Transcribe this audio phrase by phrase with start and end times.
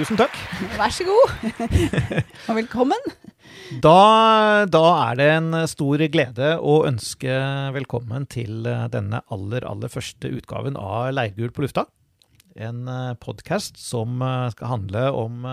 [0.00, 0.36] Tusen takk.
[0.78, 1.32] Vær så god.
[2.48, 3.02] Og velkommen.
[3.84, 4.80] Da, da
[5.10, 7.34] er det en stor glede å ønske
[7.74, 11.84] velkommen til denne aller, aller første utgaven av Leirgul på lufta.
[12.56, 12.88] En
[13.20, 14.24] podkast som
[14.54, 15.44] skal handle om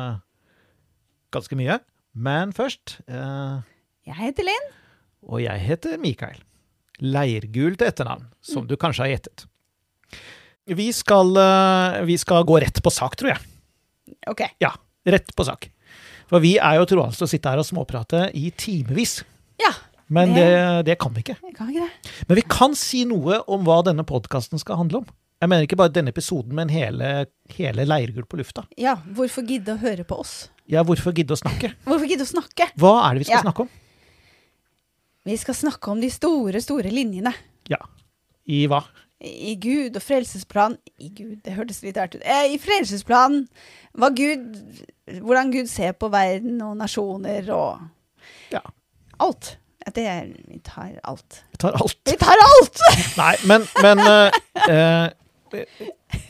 [1.36, 1.82] ganske mye.
[2.16, 3.60] Men først eh,
[4.08, 4.72] Jeg heter Linn.
[5.28, 6.40] Og jeg heter Mikael.
[7.04, 9.46] Leirgul til etternavn, som du kanskje har gjettet.
[10.72, 13.44] Vi skal, eh, vi skal gå rett på sak, tror jeg.
[14.32, 14.42] Ok.
[14.64, 14.74] Ja,
[15.08, 15.70] rett på sak.
[16.28, 19.22] For vi er jo troende å sitte her og småprate i timevis.
[19.62, 19.72] Ja.
[20.12, 20.48] Men det,
[20.88, 21.36] det kan vi ikke.
[21.44, 22.12] Jeg kan ikke det.
[22.30, 25.08] Men vi kan si noe om hva denne podkasten skal handle om.
[25.38, 28.64] Jeg mener ikke bare denne episoden, men hele, hele Leirgull på lufta.
[28.80, 30.48] Ja, hvorfor gidde å høre på oss?
[30.68, 31.74] Ja, hvorfor gidde å snakke?
[31.88, 32.66] Hvorfor gidde å snakke?
[32.80, 33.44] Hva er det vi skal Ja.
[33.46, 33.70] snakke om?
[35.28, 37.34] Vi skal snakke om de store, store linjene.
[37.72, 37.78] Ja.
[38.48, 38.82] I hva?
[39.22, 42.22] I Gud og frelsesplan I Gud, det hørtes litt rart ut.
[42.22, 43.48] Eh, I frelsesplanen.
[43.98, 44.58] var Gud
[45.24, 47.80] Hvordan Gud ser på verden og nasjoner og
[48.54, 48.60] Ja.
[49.20, 49.58] alt.
[49.96, 51.44] Det er Vi tar alt.
[51.52, 51.98] Vi tar alt.
[52.06, 52.80] Vi tar alt!
[53.22, 54.30] Nei, men, men uh,
[54.70, 55.10] uh,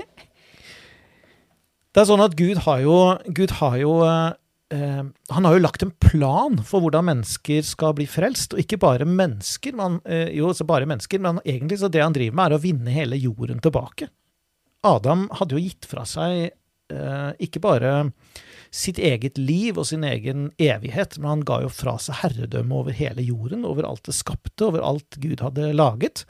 [1.94, 2.98] Det er sånn at Gud har jo,
[3.34, 3.96] Gud har jo
[4.74, 8.56] eh, Han har jo lagt en plan for hvordan mennesker skal bli frelst.
[8.56, 12.36] Og ikke bare mennesker, men, eh, jo, bare mennesker, men egentlig så det han driver
[12.36, 14.10] med, er å vinne hele jorden tilbake.
[14.88, 16.52] Adam hadde jo gitt fra seg
[16.94, 17.94] eh, ikke bare
[18.74, 22.96] sitt eget liv og sin egen evighet, men han ga jo fra seg herredømme over
[22.96, 26.26] hele jorden, over alt det skapte, over alt Gud hadde laget.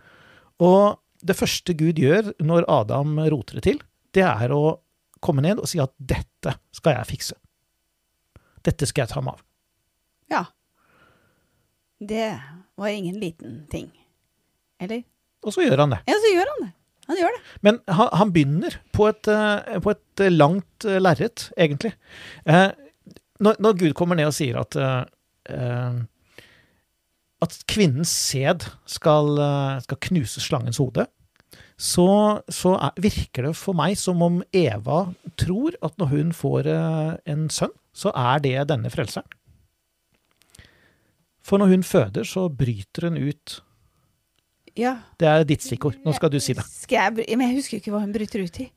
[0.64, 3.82] Og det første Gud gjør når Adam roter det til,
[4.14, 4.78] det er å
[5.24, 7.38] komme ned og si at 'dette skal jeg fikse'.
[8.68, 9.44] Dette skal jeg ta meg av.
[10.34, 10.44] Ja.
[12.04, 12.32] Det
[12.78, 13.88] var ingen liten ting.
[14.84, 15.06] Eller?
[15.46, 16.02] Og så gjør han det.
[16.10, 16.74] Ja, så gjør han det.
[17.08, 17.42] Han gjør det.
[17.64, 21.94] Men han, han begynner på et, eh, på et eh, langt eh, lerret, egentlig.
[22.46, 22.70] Eh,
[23.40, 26.00] når, når Gud kommer ned og sier at eh,
[27.38, 29.38] at kvinnens sæd skal,
[29.86, 31.06] skal knuse slangens hode,
[31.78, 32.08] så,
[32.50, 35.04] så er, virker det for meg som om Eva
[35.38, 39.28] tror at når hun får en sønn, så er det denne frelseren.
[41.48, 43.62] For når hun føder, så bryter hun ut
[44.78, 44.98] Ja.
[45.18, 45.96] Det er ditt stikkord.
[46.06, 46.66] Nå skal du si det.
[46.70, 48.68] Skal jeg, men jeg husker ikke hva hun bryter ut i.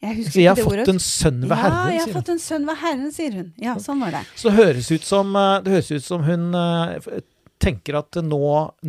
[0.00, 2.14] Jeg husker Så jeg har ikke det fått en sønn ved Herren, ja, jeg har
[2.14, 3.48] fått en sønn ved Herren, sier hun.
[3.60, 4.22] Ja, sånn var det.
[4.38, 7.10] Så det høres ut som, eh, det høres ut som hun eh,
[7.60, 8.40] tenker at nå,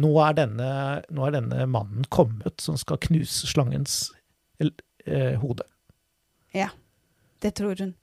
[0.05, 0.69] nå, er denne,
[1.11, 3.97] nå er denne mannen kommet som skal knuse slangens
[4.61, 5.67] eh, hode.
[6.55, 6.69] Ja,
[7.43, 7.95] det tror hun.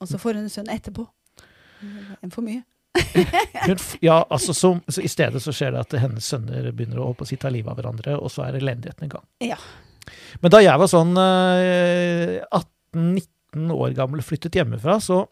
[0.00, 1.06] Og så får hun en sønn etterpå.
[2.22, 2.64] En for mye.
[4.00, 7.26] Ja, altså så, så I stedet så skjer det at hennes sønner begynner å å
[7.28, 9.26] si ta livet av hverandre, og så er elendigheten i gang.
[9.44, 9.58] Ja.
[10.40, 12.38] Men da jeg var sånn eh,
[12.94, 15.22] 18-19 år gammel, flyttet hjemmefra, så,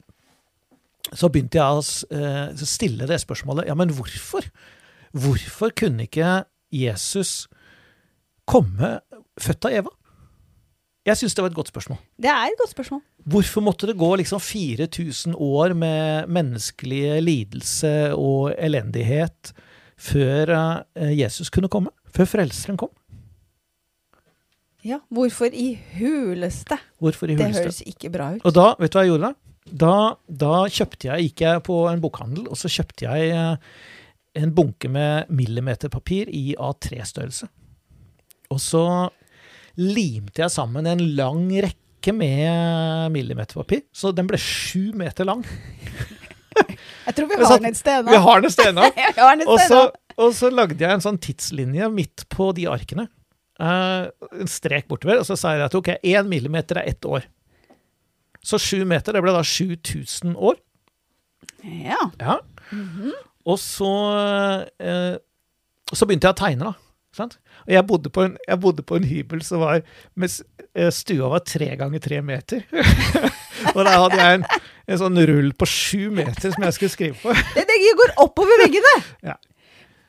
[1.13, 1.85] så begynte jeg å
[2.19, 4.49] eh, stille det spørsmålet Ja, men hvorfor?
[5.15, 6.41] Hvorfor kunne ikke
[6.75, 7.45] Jesus
[8.51, 8.99] komme
[9.41, 9.95] født av Eva?
[11.05, 12.01] Jeg syns det var et godt spørsmål.
[12.17, 13.03] Det er et godt spørsmål.
[13.25, 19.55] Hvorfor måtte det gå liksom 4000 år med menneskelig lidelse og elendighet
[19.97, 21.93] før eh, Jesus kunne komme?
[22.15, 22.93] Før Frelseren kom?
[24.85, 26.77] Ja, Hvorfor i huleste?
[27.01, 27.63] Hvorfor i Det huleste?
[27.65, 28.45] høres ikke bra ut.
[28.45, 29.35] Og da, vet du hva jeg gjorde da?
[29.65, 29.95] Da,
[30.29, 33.79] da kjøpte jeg, gikk jeg på en bokhandel, og så kjøpte jeg eh,
[34.43, 37.49] en bunke med millimeterpapir i A3-størrelse.
[38.53, 38.85] Og så
[39.81, 41.81] limte jeg sammen en lang rekke
[42.13, 45.45] med millimeterpapir, så den ble sju meter lang.
[47.07, 48.13] Jeg tror vi har den et sted nå.
[48.13, 48.89] Vi har den et sted nå.
[49.53, 49.81] Og så,
[50.15, 53.09] og så lagde jeg en sånn tidslinje midt på de arkene.
[53.59, 54.07] Uh,
[54.39, 57.27] en strek bortover, og så sa jeg at ok, én millimeter er ett år.
[58.45, 60.59] Så sju meter, det ble da 7000 år.
[61.65, 62.01] Ja.
[62.21, 62.39] Ja.
[63.45, 63.91] Og så
[64.81, 65.15] uh,
[65.93, 66.84] Så begynte jeg å tegne, da.
[67.15, 67.39] Sant?
[67.65, 69.85] Og jeg bodde, på en, jeg bodde på en hybel som var
[70.19, 70.37] med,
[70.75, 72.65] eh, Stua var tre ganger tre meter.
[73.75, 74.47] og der hadde jeg en,
[74.91, 77.35] en sånn rull på sju meter som jeg skulle skrive på.
[77.55, 78.97] Det, det går oppover veggene!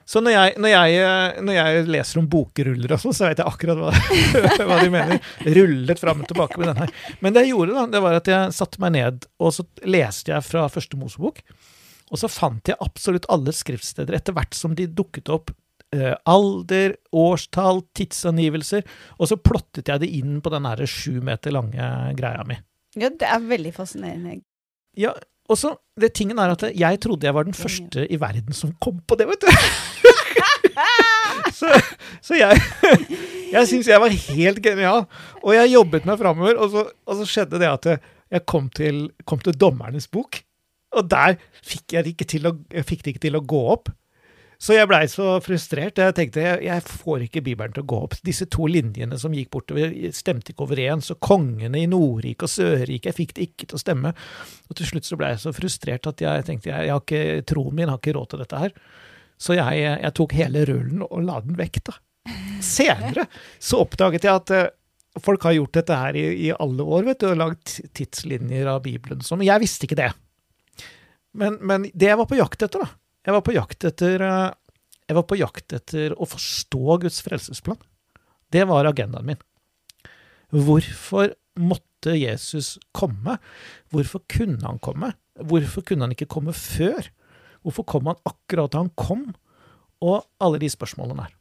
[0.06, 3.40] Så når jeg, når jeg, eh, når jeg leser om bokruller og sånn, så vet
[3.42, 3.94] jeg akkurat hva,
[4.70, 5.32] hva de mener.
[5.58, 6.92] Rullet fram og tilbake med den her.
[7.26, 10.30] Men det jeg gjorde, da, det var at jeg satte meg ned, og så leste
[10.30, 11.42] jeg fra første Mosebok.
[12.14, 15.50] Og så fant jeg absolutt alle skriftsteder etter hvert som de dukket opp.
[15.94, 18.84] Eh, alder, årstall, tidsangivelser.
[19.20, 22.58] Og så plottet jeg det inn på den sju meter lange greia mi.
[22.96, 24.40] Ja, det er veldig fascinerende.
[24.98, 25.12] Ja,
[25.50, 28.72] og så, det tingen er at jeg trodde jeg var den første i verden som
[28.82, 29.52] kom på det, vet du.
[31.60, 31.70] så,
[32.24, 32.60] så jeg
[33.54, 35.06] Jeg syns jeg var helt genial.
[35.44, 37.86] Og jeg jobbet meg framover, og, så- og så skjedde det at
[38.34, 40.42] jeg kom til, kom til dommernes bok,
[40.96, 43.92] og der fikk jeg, ikke til å, jeg fikk det ikke til å gå opp.
[44.66, 46.00] Så jeg blei så frustrert.
[46.02, 48.16] Jeg tenkte jeg, jeg får ikke Bibelen til å gå opp.
[48.26, 51.12] Disse to linjene som gikk bortover, stemte ikke overens.
[51.14, 54.14] Og kongene i Nordrike og Sørrike, jeg fikk det ikke til å stemme.
[54.66, 57.46] Og til slutt så blei jeg så frustrert at jeg tenkte jeg, jeg har ikke,
[57.52, 58.74] troen min har ikke råd til dette her.
[59.46, 61.98] Så jeg, jeg tok hele rullen og la den vekk, da.
[62.66, 63.30] Senere
[63.62, 64.68] så oppdaget jeg at eh,
[65.22, 68.82] folk har gjort dette her i, i alle år, vet du, og lagd tidslinjer av
[68.88, 69.22] Bibelen.
[69.22, 70.14] Så, men jeg visste ikke det.
[71.38, 72.96] Men, men det jeg var på jakt etter, da
[73.26, 74.54] Jeg var på jakt etter eh,
[75.10, 77.82] Jeg var på jakt etter å forstå Guds frelsesplan.
[78.54, 79.42] Det var agendaen min.
[80.54, 83.38] Hvorfor måtte Jesus komme?
[83.94, 85.14] Hvorfor kunne han komme?
[85.42, 87.10] Hvorfor kunne han ikke komme før?
[87.66, 89.28] Hvorfor kom han akkurat da han kom?
[90.06, 91.34] Og alle de spørsmålene der.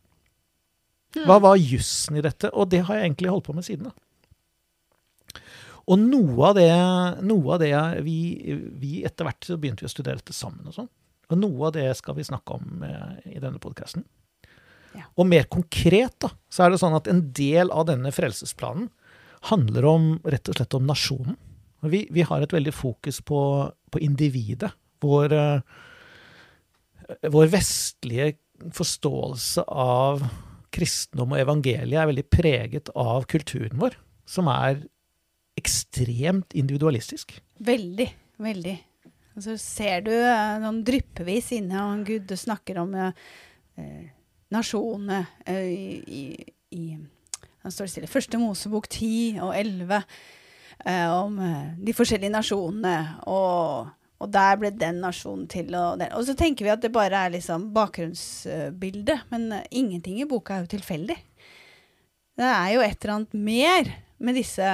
[1.29, 2.51] Hva var jussen i dette?
[2.53, 3.91] Og det har jeg egentlig holdt på med siden.
[3.93, 5.41] da.
[5.85, 6.71] Og noe av det,
[7.29, 7.75] noe av det
[8.07, 8.19] vi,
[8.81, 10.65] vi etter hvert så begynte vi å studere dette sammen.
[10.69, 10.91] Og sånn.
[11.31, 14.05] Og noe av det skal vi snakke om eh, i denne podkasten.
[14.95, 15.09] Ja.
[15.19, 18.89] Og mer konkret da, så er det sånn at en del av denne frelsesplanen
[19.51, 21.37] handler om rett og slett om nasjonen.
[21.85, 23.41] Vi, vi har et veldig fokus på,
[23.93, 24.71] på individet.
[25.05, 25.61] Vår, eh,
[27.35, 28.33] vår vestlige
[28.73, 30.25] forståelse av
[30.75, 34.81] kristendom og evangeliet er veldig preget av kulturen vår, som er
[35.59, 37.37] ekstremt individualistisk.
[37.63, 38.09] Veldig,
[38.43, 38.79] veldig.
[39.35, 43.25] Og så ser du eh, noen dryppevis inne, og Gud snakker om eh,
[43.81, 44.07] eh,
[44.55, 46.23] nasjonene eh, i, i,
[46.79, 46.85] i
[47.65, 48.11] Han står stille.
[48.11, 51.39] Første Mosebok 10 og 11 eh, om
[51.81, 52.97] de forskjellige nasjonene.
[53.33, 53.91] Og,
[54.23, 55.75] og der ble den nasjonen til.
[55.75, 56.13] Og, den.
[56.15, 60.67] og så tenker vi at det bare er liksom bakgrunnsbildet, men ingenting i boka er
[60.67, 61.19] jo tilfeldig.
[62.35, 63.91] Det er jo et eller annet mer
[64.25, 64.71] med disse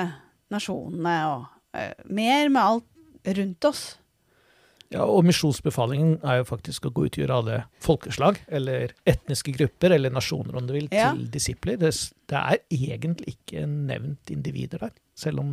[0.53, 3.85] nasjonene, og eh, mer med alt rundt oss.
[4.91, 9.53] Ja, og misjonsbefalingen er jo faktisk å gå ut og gjøre alle folkeslag, eller etniske
[9.55, 11.13] grupper, eller nasjoner om du vil, Ja.
[11.13, 11.77] til disipler.
[11.79, 11.93] Det,
[12.27, 15.53] det er egentlig ikke nevnt individer der, selv om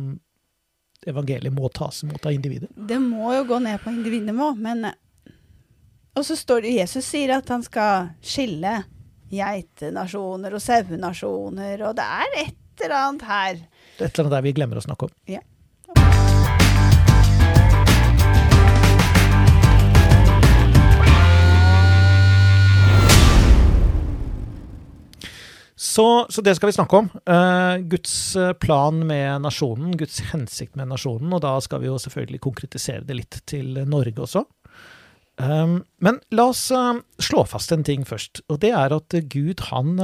[1.06, 2.68] evangeliet må tas imot av individer.
[2.74, 4.96] Det må jo gå ned på individnivå, men eh,
[6.18, 8.80] Og så står det Jesus sier at han skal skille
[9.30, 13.54] geitenasjoner og sauenasjoner, og det er et eller annet her.
[13.94, 15.14] Det er et eller annet der vi glemmer å snakke om.
[15.30, 15.44] Ja.
[25.98, 27.08] Så, så det skal vi snakke om.
[27.26, 31.96] Uh, Guds eh, plan med nasjonen, Guds hensikt med nasjonen, og da skal vi jo
[31.98, 34.44] selvfølgelig konkretisere det litt til Norge også.
[35.42, 39.64] Um, men la oss uh, slå fast en ting først, og det er at Gud,
[39.72, 39.98] han,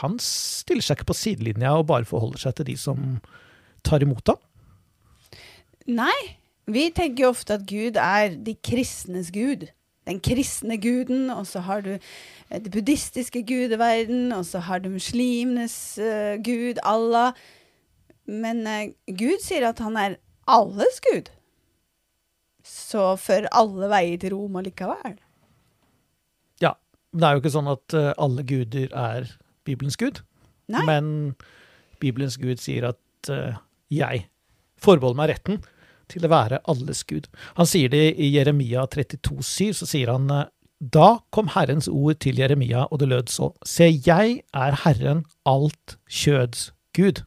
[0.00, 3.18] han stiller seg ikke på sidelinja og bare forholder seg til de som
[3.84, 4.40] tar imot ham.
[6.00, 6.16] Nei,
[6.64, 9.68] vi tenker jo ofte at Gud er de kristnes gud.
[10.08, 14.88] Den kristne guden, og så har du eh, det buddhistiske gudeverden, og så har du
[14.88, 17.36] muslimenes uh, gud, Allah.
[18.24, 20.16] Men uh, Gud sier at han er
[20.48, 21.28] alles gud.
[22.64, 25.18] Så fører alle veier til Roma likevel.
[26.64, 26.74] Ja,
[27.12, 29.28] det er jo ikke sånn at uh, alle guder er
[29.68, 30.22] Bibelens gud,
[30.72, 30.86] Nei.
[30.88, 31.12] men
[32.00, 33.28] Bibelens gud sier at
[33.92, 34.22] jeg
[34.80, 35.58] forbeholder meg retten
[36.10, 37.28] til å være alles gud.
[37.58, 40.48] Han sier det i Jeremia 32,7, så sier han eh,
[40.80, 45.98] da kom Herrens ord til Jeremia, og det lød så, se, jeg er Herren alt
[46.08, 47.20] kjøds Gud.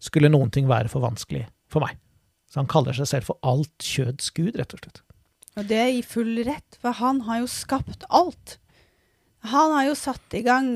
[0.00, 1.96] Skulle noen ting være for vanskelig for meg?
[2.50, 5.00] Så han kaller seg selv for alt kjøds Gud, rett og slett.
[5.56, 8.58] Og det er i full rett, for han har jo skapt alt.
[9.48, 10.70] Han har jo satt i gang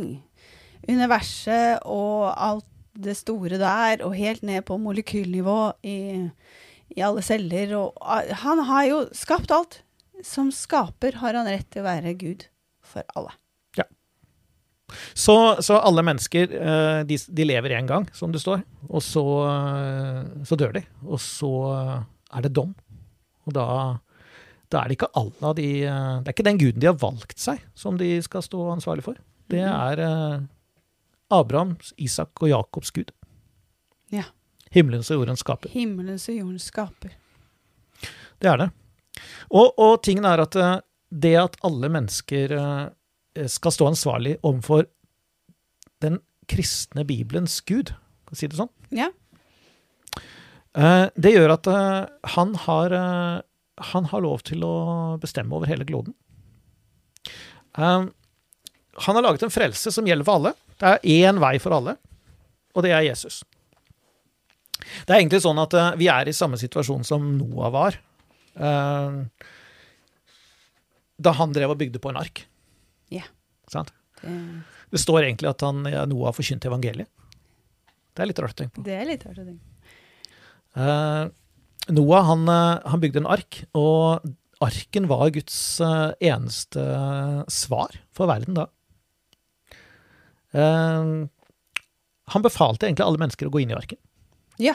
[0.89, 5.99] universet og alt det store der, og helt ned på molekylnivå i,
[6.93, 7.73] i alle celler.
[7.79, 9.81] Og ah, han har jo skapt alt.
[10.25, 12.47] Som skaper har han rett til å være Gud
[12.85, 13.35] for alle.
[15.17, 19.25] Så, så alle mennesker, eh, de, de lever én gang, som det står, og så,
[19.49, 20.83] eh, så dør de.
[21.09, 21.51] Og så
[22.35, 22.75] er det dom.
[23.45, 23.67] Og da,
[24.73, 27.01] da er det ikke alle av de eh, Det er ikke den guden de har
[27.01, 29.19] valgt seg, som de skal stå ansvarlig for.
[29.53, 30.47] Det er eh,
[31.35, 33.13] Abrahams, Isak og Jakobs gud.
[34.15, 34.29] Ja.
[34.75, 35.71] Himmelens og jordens skaper.
[35.75, 37.15] Himmelens og jordens skaper.
[38.43, 38.69] Det er det.
[39.55, 40.77] Og, og tingen er at eh,
[41.15, 44.89] det at alle mennesker eh, skal stå ansvarlig overfor
[46.03, 46.19] den
[46.51, 47.95] kristne Bibelens Gud,
[48.29, 49.07] kan si det sånn, Ja.
[50.77, 51.71] eh, det gjør at
[52.35, 52.99] han har
[53.95, 54.75] han har lov til å
[55.23, 56.15] bestemme over hele kloden.
[57.79, 58.05] Eh,
[59.07, 60.53] han har laget en frelse som gjelder for alle.
[60.79, 61.97] Det er én vei for alle,
[62.75, 63.41] og det er Jesus.
[64.83, 67.99] Det er egentlig sånn at uh, vi er i samme situasjon som Noah var.
[68.55, 69.25] Uh,
[71.25, 72.45] da han drev og bygde på en ark.
[73.13, 73.25] Ja.
[73.25, 73.87] Yeah.
[74.21, 74.33] Det,
[74.93, 77.11] Det står egentlig at han, ja, Noah forkynte evangeliet.
[78.15, 78.85] Det er litt rart å tenke på.
[78.87, 79.71] det er litt rart å tenke.
[80.79, 81.25] Eh,
[81.95, 84.23] Noah han, han bygde en ark, og
[84.63, 86.85] arken var Guds eneste
[87.51, 88.69] svar for verden da.
[90.55, 91.27] Uh,
[92.31, 93.99] han befalte egentlig alle mennesker å gå inn i arken.
[94.63, 94.75] Ja,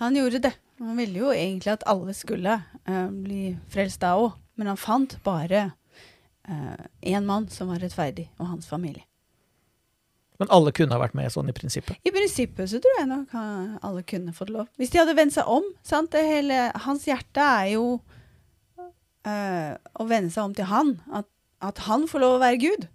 [0.00, 0.52] han gjorde det.
[0.82, 5.16] Han ville jo egentlig at alle skulle uh, bli frelst da òg, men han fant
[5.24, 5.70] bare
[7.00, 9.00] én mann som var rettferdig, og hans familie.
[10.36, 11.96] Men alle kunne ha vært med sånn i prinsippet.
[12.04, 13.32] I prinsippet så tror jeg nok
[13.88, 14.66] alle kunne fått lov.
[14.76, 15.64] Hvis de hadde vendt seg om.
[15.80, 16.10] sant?
[16.12, 17.86] Det hele, hans hjerte er jo
[19.24, 20.92] uh, å vende seg om til han.
[21.16, 21.30] At,
[21.64, 22.88] at han får lov å være Gud.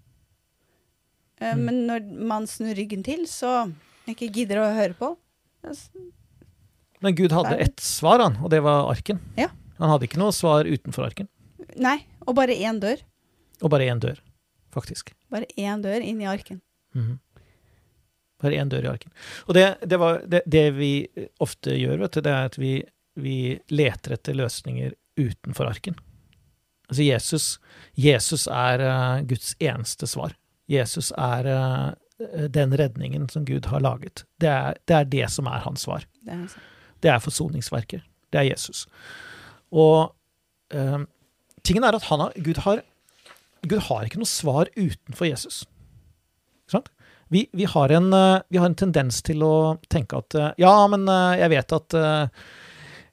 [1.40, 1.66] Eh, Mm.
[1.66, 3.72] Men når man snur ryggen til, så
[4.12, 5.14] ikke gidder å høre på.
[7.00, 9.22] Men Gud hadde ett svar, han, og det var arken.
[9.39, 9.50] Ja.
[9.79, 11.29] Han hadde ikke noe svar utenfor arken.
[11.79, 13.00] Nei, og bare én dør.
[13.63, 14.20] Og bare én dør,
[14.75, 15.13] faktisk.
[15.32, 16.62] Bare én dør inn i arken.
[16.96, 17.20] Mhm.
[18.39, 19.12] Bare én dør i arken.
[19.48, 20.91] Og det, det, var, det, det vi
[21.44, 22.74] ofte gjør, vet du, det er at vi,
[23.20, 25.98] vi leter etter løsninger utenfor arken.
[26.89, 27.48] Altså Jesus,
[28.00, 30.34] Jesus er eh, Guds eneste svar.
[30.72, 34.24] Jesus er eh, den redningen som Gud har laget.
[34.39, 36.08] Det er, det er det som er hans svar.
[36.24, 36.75] Det er sant.
[37.00, 38.06] Det er forsoningsverket.
[38.29, 38.86] Det er Jesus.
[39.72, 40.12] Og
[40.74, 41.01] eh,
[41.63, 42.84] tingen er at har, Gud, har,
[43.65, 45.63] Gud har ikke noe svar utenfor Jesus.
[47.29, 50.74] Vi, vi, har en, eh, vi har en tendens til å tenke at eh, ja,
[50.89, 51.98] men eh, jeg vet at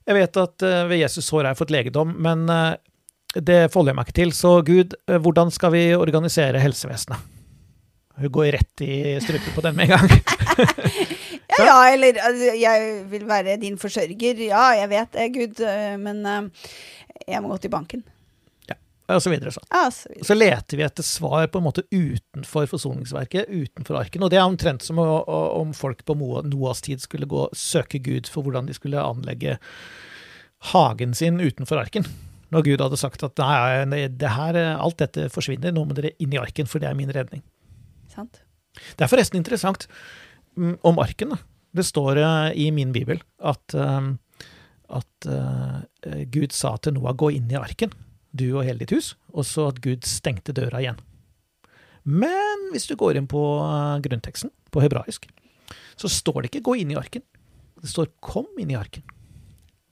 [0.07, 4.07] jeg vet at ved Jesus sår har jeg fått legedom, men det forholder jeg meg
[4.07, 4.29] ikke til.
[4.31, 7.25] Så Gud, hvordan skal vi organisere helsevesenet?
[8.15, 11.11] Hun går rett i strupen på den med en gang.
[11.57, 14.43] Ja, ja, eller altså, jeg vil være din forsørger.
[14.49, 16.69] Ja, jeg vet det, Gud, øh, men øh,
[17.27, 18.05] jeg må gå til banken.
[19.07, 19.67] Og så videre sånn.
[19.71, 20.27] Ja, så videre.
[20.27, 24.25] Så leter vi etter svar på en måte utenfor forsoningsverket, utenfor arken.
[24.25, 28.27] Og det er omtrent som om folk på Noas tid skulle gå og søke Gud
[28.31, 29.55] for hvordan de skulle anlegge
[30.73, 32.07] hagen sin utenfor arken.
[32.51, 36.11] Når Gud hadde sagt at nei, nei, det her, alt dette forsvinner, nå må dere
[36.23, 37.45] inn i arken, for det er min redning.
[38.11, 38.41] Sant?
[38.75, 39.87] Det er forresten interessant
[40.57, 41.35] om arken.
[41.35, 41.37] da.
[41.77, 44.09] Det står eh, i min bibel at, eh,
[44.97, 47.93] at eh, Gud sa til Noah gå inn i arken,
[48.37, 51.01] du og hele ditt hus, og så at Gud stengte døra igjen.
[52.07, 53.41] Men hvis du går inn på
[54.03, 55.27] grunnteksten, på hebraisk,
[55.99, 57.25] så står det ikke 'gå inn i arken'.
[57.81, 59.03] Det står 'kom inn i arken'.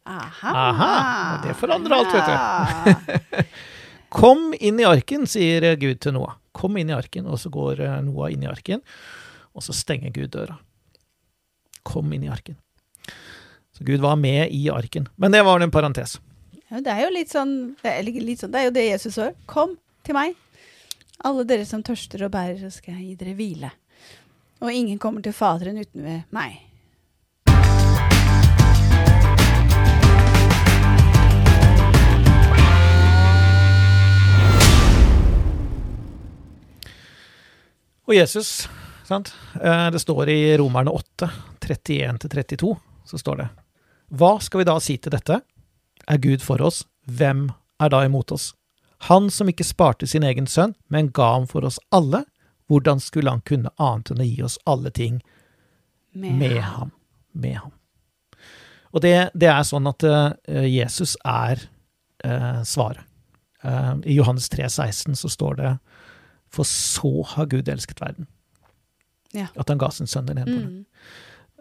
[0.06, 0.52] Aha.
[0.54, 3.44] Aha, det forandrer alt, vet du.
[4.16, 6.38] Kom inn i arken, sier Gud til Noah.
[6.54, 8.84] Kom inn i arken, og så går Noah inn i arken,
[9.56, 10.58] og så stenger Gud døra.
[11.88, 12.58] Kom inn i arken.
[13.78, 15.08] Så Gud var med i arken.
[15.16, 16.20] Men det var en parentes.
[16.70, 19.18] Ja, det er jo litt sånn det er, litt sånn, det er jo det Jesus
[19.18, 19.32] sa.
[19.48, 20.36] Kom til meg,
[21.26, 23.72] alle dere som tørster og bærer, så skal jeg gi dere hvile.
[24.64, 26.62] Og ingen kommer til Faderen uten ved meg.
[38.06, 38.68] Og Jesus,
[39.08, 39.34] sant?
[39.62, 41.30] Eh, det står i Romerne 8,
[41.62, 43.48] 31-32, så står det
[44.16, 45.40] Hva skal vi da si til dette?
[46.06, 46.84] Er Gud for oss?
[47.06, 47.50] Hvem
[47.82, 48.54] er da imot oss?
[49.10, 52.24] Han som ikke sparte sin egen sønn, men ga ham for oss alle,
[52.70, 55.20] hvordan skulle han kunne annet enn å gi oss alle ting
[56.16, 56.94] med ham?
[57.32, 57.74] Med ham.
[58.96, 61.60] Og det, det er sånn at eh, Jesus er
[62.24, 63.04] eh, svaret.
[63.62, 65.74] Eh, I Johannes 3, 16 så står det
[66.54, 68.30] For så har Gud elsket verden.
[69.36, 69.50] Ja.
[69.60, 70.58] At han ga sin sønn den ene.
[70.64, 70.82] Mm.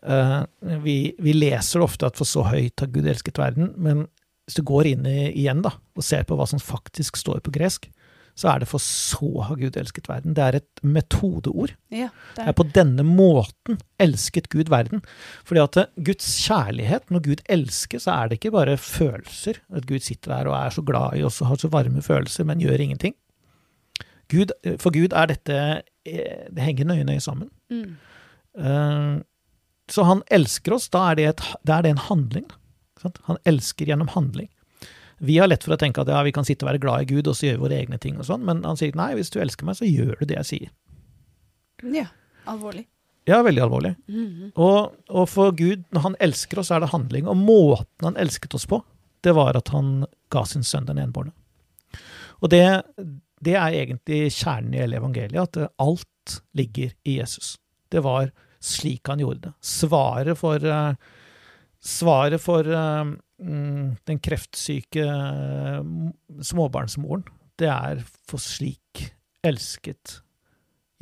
[0.04, 4.06] Uh, vi, vi leser ofte at for så høyt har Gud elsket verden, men
[4.44, 7.54] hvis du går inn i, igjen da, og ser på hva som faktisk står på
[7.54, 7.88] gresk,
[8.34, 10.34] så er det for så har Gud elsket verden.
[10.34, 11.74] Det er et metodeord.
[11.94, 15.04] Ja, det Det er er, på denne måten elsket Gud verden.
[15.46, 19.62] Fordi at eh, Guds kjærlighet, når Gud elsker, så er det ikke bare følelser.
[19.70, 22.44] At Gud sitter der og er så glad i oss og har så varme følelser,
[22.48, 23.14] men gjør ingenting.
[24.32, 25.56] Gud, for Gud er dette
[26.06, 27.50] eh, Det henger nøye, nøye sammen.
[27.70, 27.94] mm.
[28.54, 29.22] Uh,
[29.90, 32.44] Så han elsker oss, da er det, et, da er det en handling.
[33.02, 33.18] Sant?
[33.26, 34.48] Han elsker gjennom handling.
[35.18, 37.08] Vi har lett for å tenke at ja, vi kan sitte og være glad i
[37.10, 39.40] Gud, og så gjøre våre egne ting og sånn, men han sier nei, hvis du
[39.42, 40.72] elsker meg, så gjør du det jeg sier.
[41.92, 42.06] ja,
[42.46, 42.86] alvorlig.
[43.28, 43.94] Ja, veldig alvorlig.
[44.08, 44.50] Mhm.
[44.60, 47.28] Og, og for Gud, når han elsker oss, er det handling.
[47.30, 48.82] Og måten han elsket oss på,
[49.24, 51.32] det var at han ga sin sønn den enbårne.
[52.44, 52.64] Og det,
[53.44, 57.54] det er egentlig kjernen i hele evangeliet, at eh, alt ligger i Jesus.
[57.92, 58.30] Det var
[58.64, 59.54] slik han gjorde det.
[59.60, 60.94] Svaret for, eh,
[61.84, 63.04] Svaret for uh,
[63.36, 65.82] den kreftsyke uh,
[66.40, 67.26] småbarnsmoren,
[67.60, 69.02] det er for slik
[69.44, 70.22] elsket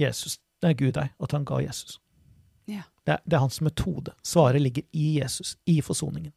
[0.02, 2.00] Jesus, det er Gud deg, at han ga Jesus.
[2.66, 2.82] Ja.
[3.06, 4.16] Det, er, det er hans metode.
[4.26, 6.34] Svaret ligger i Jesus, i forsoningen.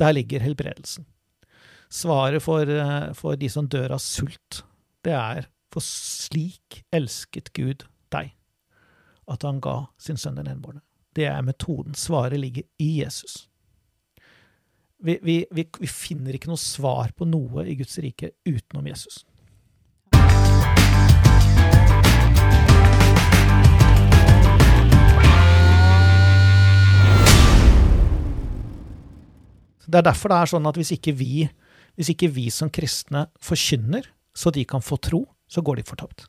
[0.00, 1.04] Der ligger helbredelsen.
[1.92, 2.64] Svaret for,
[3.12, 4.62] for de som dør av sult,
[5.06, 8.34] det er for slik elsket Gud deg,
[9.30, 10.82] at han ga sin sønn den enbårne.
[11.16, 11.94] Det er metoden.
[11.98, 13.46] Svaret ligger i Jesus.
[15.00, 19.24] Vi, vi, vi, vi, finner ikke noe svar på noe i Guds rike utenom Jesus.
[29.90, 31.48] Det er derfor det er sånn at hvis ikke vi,
[31.98, 34.04] hvis ikke vi som kristne forkynner
[34.40, 36.24] så de kan få tro, så går de fortapt.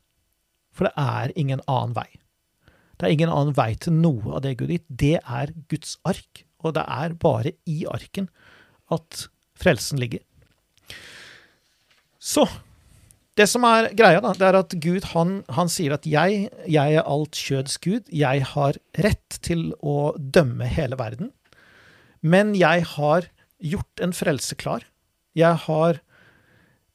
[0.76, 2.10] For det er ingen annen vei.
[3.00, 4.88] Det er ingen annen vei til noe av det Gud gitt.
[4.88, 8.28] Det er Guds ark, og det er bare i arken
[8.92, 9.26] at
[9.58, 10.22] frelsen ligger.
[12.22, 12.46] Så
[13.40, 16.98] det som er greia, da, det er at Gud han, han sier at jeg, jeg
[17.00, 18.10] er alt kjøds Gud.
[18.14, 21.32] Jeg har rett til å dømme hele verden.
[22.22, 23.30] Men jeg har
[23.64, 24.84] gjort en frelse klar.
[25.38, 26.02] Jeg har,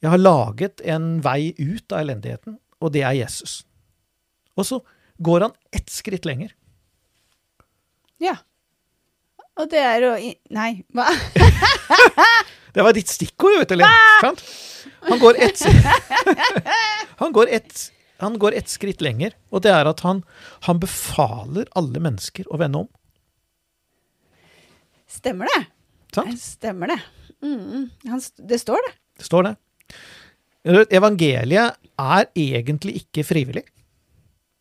[0.06, 3.64] jeg har laget en vei ut av elendigheten, og det er Jesus.
[4.54, 4.78] Og så
[5.18, 6.52] går han ett skritt lenger.
[8.22, 8.36] Ja.
[9.58, 10.12] Og det er å
[10.54, 11.08] Nei, hva?
[12.76, 14.38] det var ditt stikkord, vet du, Linn.
[15.08, 15.66] Han går ett
[17.24, 17.88] han, går ett,
[18.22, 20.22] han går ett skritt lenger, og det er at han,
[20.70, 22.90] han befaler alle mennesker å vende om.
[25.10, 25.62] Stemmer det.
[26.14, 26.38] Sant?
[26.38, 27.02] Stemmer det.
[27.42, 28.98] Mm, han, det står det.
[29.18, 29.56] Det står det.
[30.66, 33.64] Evangeliet er egentlig ikke frivillig.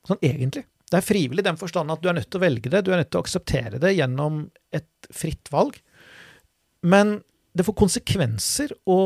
[0.05, 0.65] Sånn egentlig.
[0.85, 2.91] Det er frivillig i den forstand at du er nødt til å velge det, du
[2.93, 4.43] er nødt til å akseptere det gjennom
[4.75, 5.79] et fritt valg.
[6.85, 7.17] Men
[7.57, 8.99] det får konsekvenser å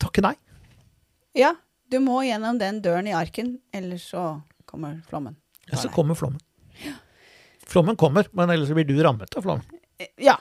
[0.00, 0.36] takke nei.
[1.36, 1.56] Ja,
[1.90, 4.24] du må gjennom den døren i arken, ellers så
[4.70, 5.34] kommer flommen.
[5.66, 6.40] Ja, så kommer flommen.
[7.70, 9.66] Flommen kommer, men ellers blir du rammet av flommen.
[10.22, 10.38] Ja.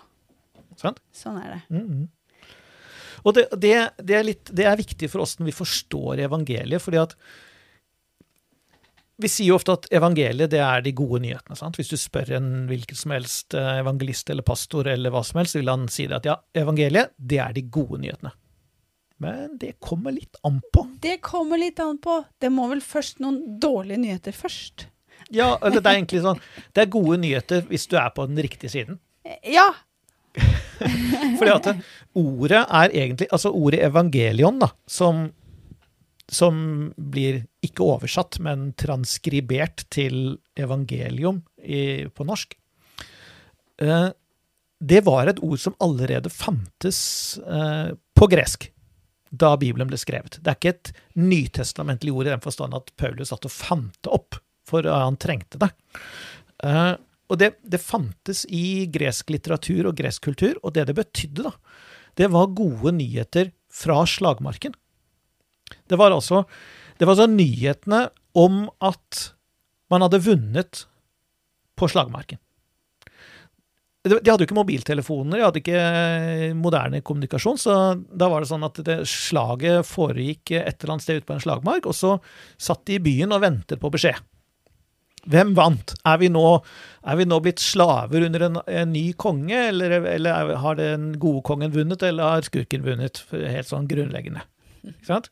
[0.80, 1.62] Sånn, sånn er det.
[1.74, 2.08] Mm -hmm.
[3.24, 6.84] Og det, det, det, er litt, det, er viktig for oss når vi forstår evangeliet,
[6.84, 7.16] fordi at
[9.20, 11.58] vi sier jo ofte at evangeliet det er de gode nyhetene.
[11.60, 11.76] sant?
[11.76, 15.58] Hvis du spør en hvilken som helst eh, evangelist eller pastor eller hva som helst,
[15.58, 18.32] så vil han si det at ja, evangeliet det er de gode nyhetene.
[19.20, 20.86] Men det kommer litt an på.
[21.04, 22.22] Det kommer litt an på.
[22.40, 24.88] Det må vel først noen dårlige nyheter først.
[25.36, 26.40] Ja, eller det er egentlig sånn
[26.74, 29.02] Det er gode nyheter hvis du er på den riktige siden.
[29.44, 29.68] Ja.
[31.40, 31.68] Fordi at
[32.18, 35.28] ordet er egentlig Altså ordet evangelion, da, som
[36.30, 36.58] som
[36.94, 42.54] blir ikke oversatt, men transkribert til evangelium i, på norsk.
[43.82, 44.10] Eh,
[44.80, 47.00] det var et ord som allerede fantes
[47.42, 48.70] eh, på gresk
[49.30, 50.40] da Bibelen ble skrevet.
[50.42, 54.14] Det er ikke et nytestamentlig ord i den forstand at Paulus satt og fant det
[54.14, 55.70] opp, for han trengte det.
[56.66, 56.94] Eh,
[57.30, 61.54] og det, det, fantes i gresk litteratur og gresk kultur, og det det betydde, da,
[62.18, 64.74] det var gode nyheter fra slagmarken.
[65.88, 66.44] Det var altså,
[66.98, 69.30] det var altså nyhetene om at
[69.90, 70.86] man hadde vunnet
[71.78, 72.42] på slagmarken.
[74.00, 78.64] De hadde jo ikke mobiltelefoner, de hadde ikke moderne kommunikasjon, så da var det sånn
[78.66, 82.16] at det, slaget foregikk et eller annet sted ute på en slagmark, og så
[82.56, 84.18] satt de i byen og ventet på beskjed.
[85.28, 85.94] Hvem vant?
[86.08, 86.46] Er vi nå,
[87.04, 91.44] er vi nå blitt slaver under en, en ny konge, eller, eller, har den gode
[91.48, 93.24] kongen vunnet, eller har skurken vunnet?
[93.34, 94.46] Helt sånn grunnleggende.
[94.88, 95.30] Ikke sant?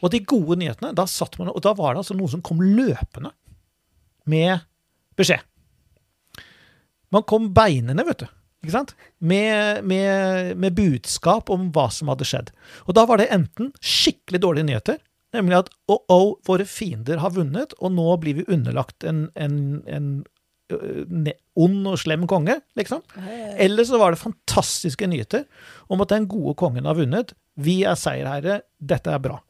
[0.00, 2.62] Og de gode nyhetene, da, satt man, og da var det altså noen som kom
[2.62, 3.34] løpende
[4.30, 4.62] med
[5.18, 5.42] beskjed.
[7.10, 8.28] Man kom beinene, vet du.
[8.60, 8.94] Ikke sant?
[9.18, 12.50] Med, med, med, budskap om hva som hadde skjedd.
[12.86, 15.00] Og da var det enten skikkelig dårlige nyheter,
[15.36, 19.56] nemlig at oh, oh, våre fiender har vunnet, og nå blir vi underlagt en, en,
[19.86, 20.10] en
[21.58, 23.02] ond og slem konge, liksom.
[23.58, 25.46] Eller så var det fantastiske nyheter
[25.90, 27.34] om at den gode kongen har vunnet.
[27.60, 29.40] Vi er seierherre, dette er bra.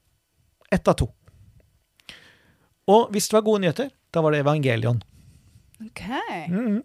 [0.70, 1.10] Ett av to.
[2.90, 5.02] Og hvis det var gode nyheter, da var det evangelion.
[5.84, 6.02] Ok.
[6.50, 6.80] Mm.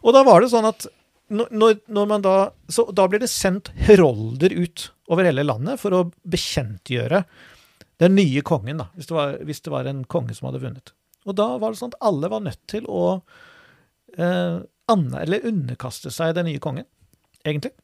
[0.00, 0.88] Og da var det sånn at
[1.30, 2.34] når, når, man da
[2.70, 7.22] Så da blir det sendt herolder ut over hele landet for å bekjentgjøre
[8.00, 10.94] den nye kongen, da, hvis det, var, hvis det var en konge som hadde vunnet.
[11.28, 13.04] Og da var det sånn at alle var nødt til å
[14.16, 14.58] eh,
[14.90, 16.88] anne, eller underkaste seg den nye kongen,
[17.44, 17.74] egentlig.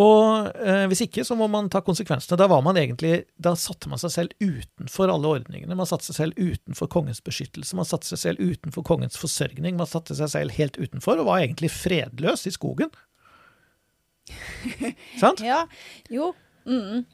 [0.00, 2.38] Og eh, hvis ikke, så må man ta konsekvensene.
[2.40, 5.76] Da var man egentlig, da satte man seg selv utenfor alle ordningene.
[5.76, 9.76] Man satte seg selv utenfor kongens beskyttelse, man satte seg selv utenfor kongens forsørgning.
[9.76, 12.94] Man satte seg selv helt utenfor og var egentlig fredløs i skogen.
[15.22, 15.42] Sant?
[15.44, 15.66] Ja,
[16.12, 16.32] jo.
[16.64, 17.04] Mm.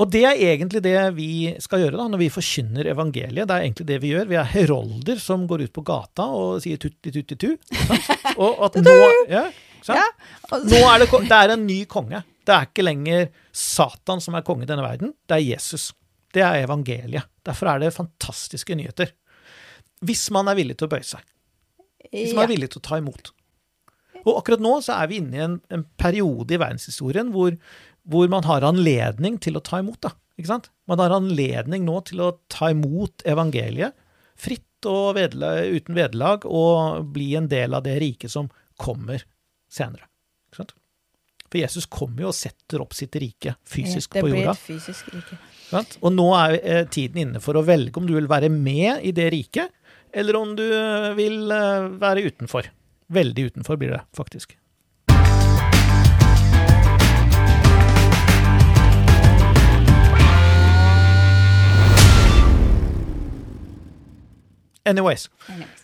[0.00, 3.44] Og det er egentlig det vi skal gjøre da, når vi forkynner evangeliet.
[3.48, 4.30] Det er egentlig det vi gjør.
[4.30, 7.50] Vi er herolder som går ut på gata og sier tutti-tutti-tu.
[8.44, 8.94] Og at nå,
[9.28, 9.44] ja.
[9.88, 10.04] Ja,
[10.52, 12.22] nå er det, det er en ny konge.
[12.46, 15.12] Det er ikke lenger Satan som er konge i denne verden.
[15.28, 15.90] Det er Jesus.
[16.32, 17.28] Det er evangeliet.
[17.46, 19.12] Derfor er det fantastiske nyheter.
[20.04, 21.24] Hvis man er villig til å bøye seg.
[22.08, 23.32] Hvis man er villig til å ta imot.
[24.24, 27.54] Og akkurat nå så er vi inne i en, en periode i verdenshistorien hvor,
[28.08, 30.00] hvor man har anledning til å ta imot.
[30.04, 30.70] da, ikke sant?
[30.90, 33.96] Man har anledning nå til å ta imot evangeliet
[34.40, 38.48] fritt og vedle, uten vederlag og bli en del av det riket som
[38.80, 39.26] kommer
[39.70, 40.08] senere.
[40.48, 40.76] Ikke sant?
[41.50, 44.54] For Jesus kommer jo og setter opp sitt rike fysisk det på blir jorda.
[44.54, 45.38] et fysisk rike.
[45.70, 45.96] Sant?
[46.00, 49.12] Og nå er eh, tiden inne for å velge om du vil være med i
[49.14, 49.74] det riket,
[50.10, 50.64] eller om du
[51.18, 52.70] vil eh, være utenfor.
[53.10, 54.56] Veldig utenfor blir det, faktisk.
[64.84, 65.30] Anyways.
[65.48, 65.80] Anyways.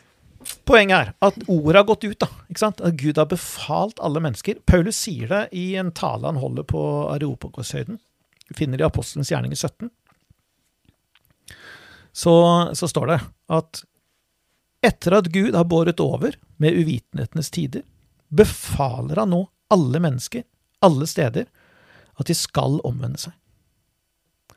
[0.67, 2.19] Poenget er at ordet har gått ut.
[2.21, 2.81] da, ikke sant?
[2.81, 4.61] At Gud har befalt alle mennesker.
[4.67, 8.01] Paulus sier det i en tale han holder på Areopagoshøyden.
[8.55, 9.91] Finner i Apostelens gjerning i 17.
[12.17, 12.35] Så,
[12.75, 13.21] så står det
[13.53, 13.83] at
[14.87, 17.83] etter at Gud har båret over med uvitenhetenes tider,
[18.29, 20.44] befaler han nå alle mennesker,
[20.85, 21.46] alle steder,
[22.16, 23.35] at de skal omvende seg.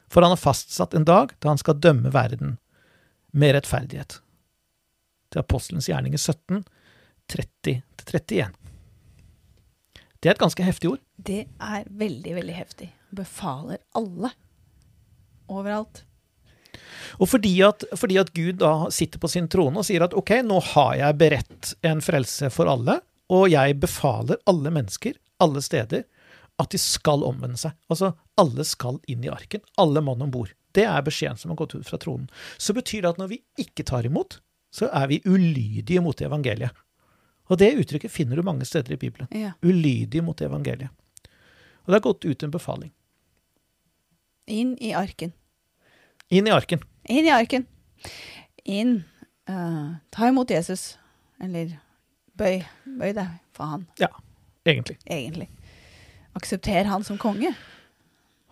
[0.09, 2.57] For han har fastsatt en dag da han skal dømme verden
[3.31, 4.19] med rettferdighet
[5.29, 6.63] til Apostelens gjerninger 17,
[7.29, 8.55] 30-31.
[10.19, 11.01] Det er et ganske heftig ord.
[11.15, 12.89] Det er veldig, veldig heftig.
[13.15, 14.33] Befaler alle.
[15.49, 16.03] Overalt.
[17.19, 20.39] Og fordi at, fordi at Gud da sitter på sin trone og sier at ok,
[20.45, 22.99] nå har jeg beredt en frelse for alle,
[23.29, 26.05] og jeg befaler alle mennesker, alle steder,
[26.59, 27.75] at de skal omvende seg.
[27.91, 29.61] Altså, alle skal inn i arken.
[29.79, 30.51] Alle mann om bord.
[30.75, 32.27] Det er beskjeden som har gått ut fra tronen.
[32.57, 34.41] Så betyr det at når vi ikke tar imot,
[34.73, 36.75] så er vi ulydige mot evangeliet.
[37.49, 39.29] Og det uttrykket finner du mange steder i Bibelen.
[39.33, 39.55] Ja.
[39.65, 40.93] Ulydige mot evangeliet.
[41.85, 42.91] Og det har gått ut en befaling.
[44.49, 45.33] Inn i arken.
[46.29, 46.81] Inn i arken.
[47.09, 47.65] Inn i arken.
[48.69, 48.99] Inn.
[49.49, 50.97] Uh, ta imot Jesus.
[51.41, 51.71] Eller
[52.37, 52.61] bøy.
[52.85, 54.07] Bøy deg for han, Ja,
[54.67, 54.97] Egentlig.
[55.09, 55.49] egentlig.
[56.37, 57.49] Aksepter han som konge.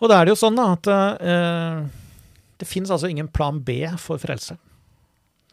[0.02, 1.86] Og da er det jo sånn da, at uh,
[2.60, 4.58] det finnes altså ingen plan B for frelse.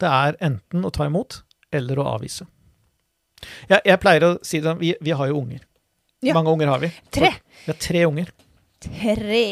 [0.00, 1.42] Det er enten å ta imot
[1.74, 2.46] eller å avvise.
[3.68, 5.62] Jeg, jeg pleier å si det, vi, vi har jo unger.
[6.24, 6.32] Ja.
[6.34, 6.88] Mange unger har vi.
[7.12, 7.30] Tre.
[7.66, 8.30] Vi har tre unger,
[8.84, 9.44] Tre.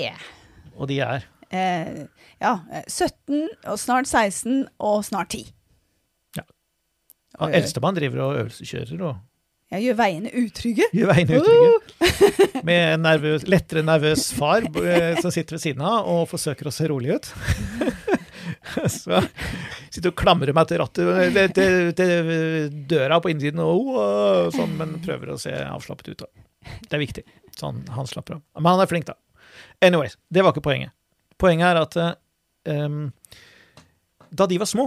[0.76, 2.06] og de er Eh,
[2.40, 5.50] ja, eh, 17, og snart 16, og snart 10.
[6.38, 6.46] Ja.
[7.44, 7.50] Oi.
[7.58, 9.20] Eldstemann driver og øvelseskjører og
[9.72, 10.86] ja, gjør veiene utrygge.
[10.92, 12.08] gjør veiene utrygge.
[12.68, 16.74] Med en nervøs, lettere nervøs far eh, som sitter ved siden av og forsøker å
[16.74, 17.30] se rolig ut.
[18.92, 19.20] Så
[19.92, 24.72] sitter og klamrer meg til rattet til, til, til døra på innsiden, og, og sånn,
[24.78, 26.24] men prøver å se avslappet ut.
[26.24, 26.72] Da.
[26.86, 27.24] Det er viktig.
[27.58, 28.44] Sånn, han slapper av.
[28.60, 29.16] Men han er flink, da.
[29.84, 30.94] Anyways, det var ikke poenget.
[31.42, 31.96] Poenget er at
[32.70, 33.10] um,
[34.30, 34.86] da de var små,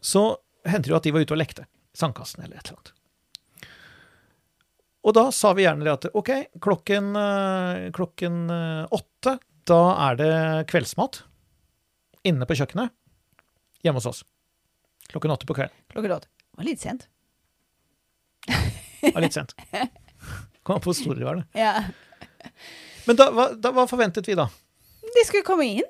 [0.00, 0.22] så
[0.64, 1.66] hendte det jo at de var ute og lekte.
[1.96, 2.96] Sandkassen eller et eller annet.
[5.00, 10.18] Og da sa vi gjerne det at ok, klokken, eh, klokken eh, åtte, da er
[10.20, 10.32] det
[10.68, 11.22] kveldsmat
[12.28, 12.92] inne på kjøkkenet
[13.84, 14.20] hjemme hos oss.
[15.08, 15.74] Klokken åtte på kvelden.
[15.92, 16.28] Klokken åtte.
[16.28, 17.06] Det var litt sent.
[18.46, 19.56] Det var litt sent.
[20.62, 21.60] Kom an på hvor store de var, det.
[21.60, 21.86] Ja.
[23.08, 24.50] Men da, hva, da, hva forventet vi da?
[25.16, 25.88] De skulle komme inn.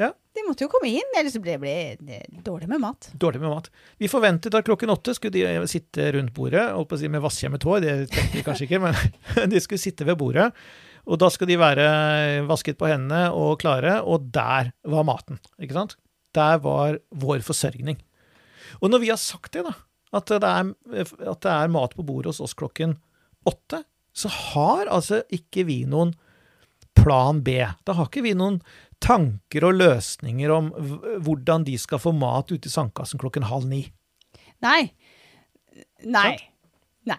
[0.00, 0.08] Ja.
[0.34, 3.10] De måtte jo komme inn, ellers ble det dårlig med mat.
[3.20, 3.68] Dårlig med mat.
[4.00, 7.22] Vi forventet at klokken åtte skulle de sitte rundt bordet, holdt på å si med
[7.24, 8.96] vasskjemmet hår, det tenkte vi kanskje ikke, men
[9.52, 10.48] de skulle sitte ved bordet.
[11.02, 11.86] Og da skal de være
[12.48, 15.40] vasket på hendene og klare, og der var maten.
[15.60, 15.96] ikke sant?
[16.32, 17.98] Der var vår forsørgning.
[18.80, 19.74] Og når vi har sagt det, da,
[20.16, 20.70] at det er,
[21.02, 22.96] at det er mat på bordet hos oss klokken
[23.48, 26.14] åtte, så har altså ikke vi noen
[27.02, 27.58] plan B.
[27.86, 28.60] Da har ikke vi noen
[29.02, 30.70] tanker og løsninger om
[31.26, 33.84] hvordan de skal få mat ute i sandkassen klokken halv ni.
[34.62, 34.92] Nei.
[36.06, 36.36] Nei.
[37.10, 37.18] Nei.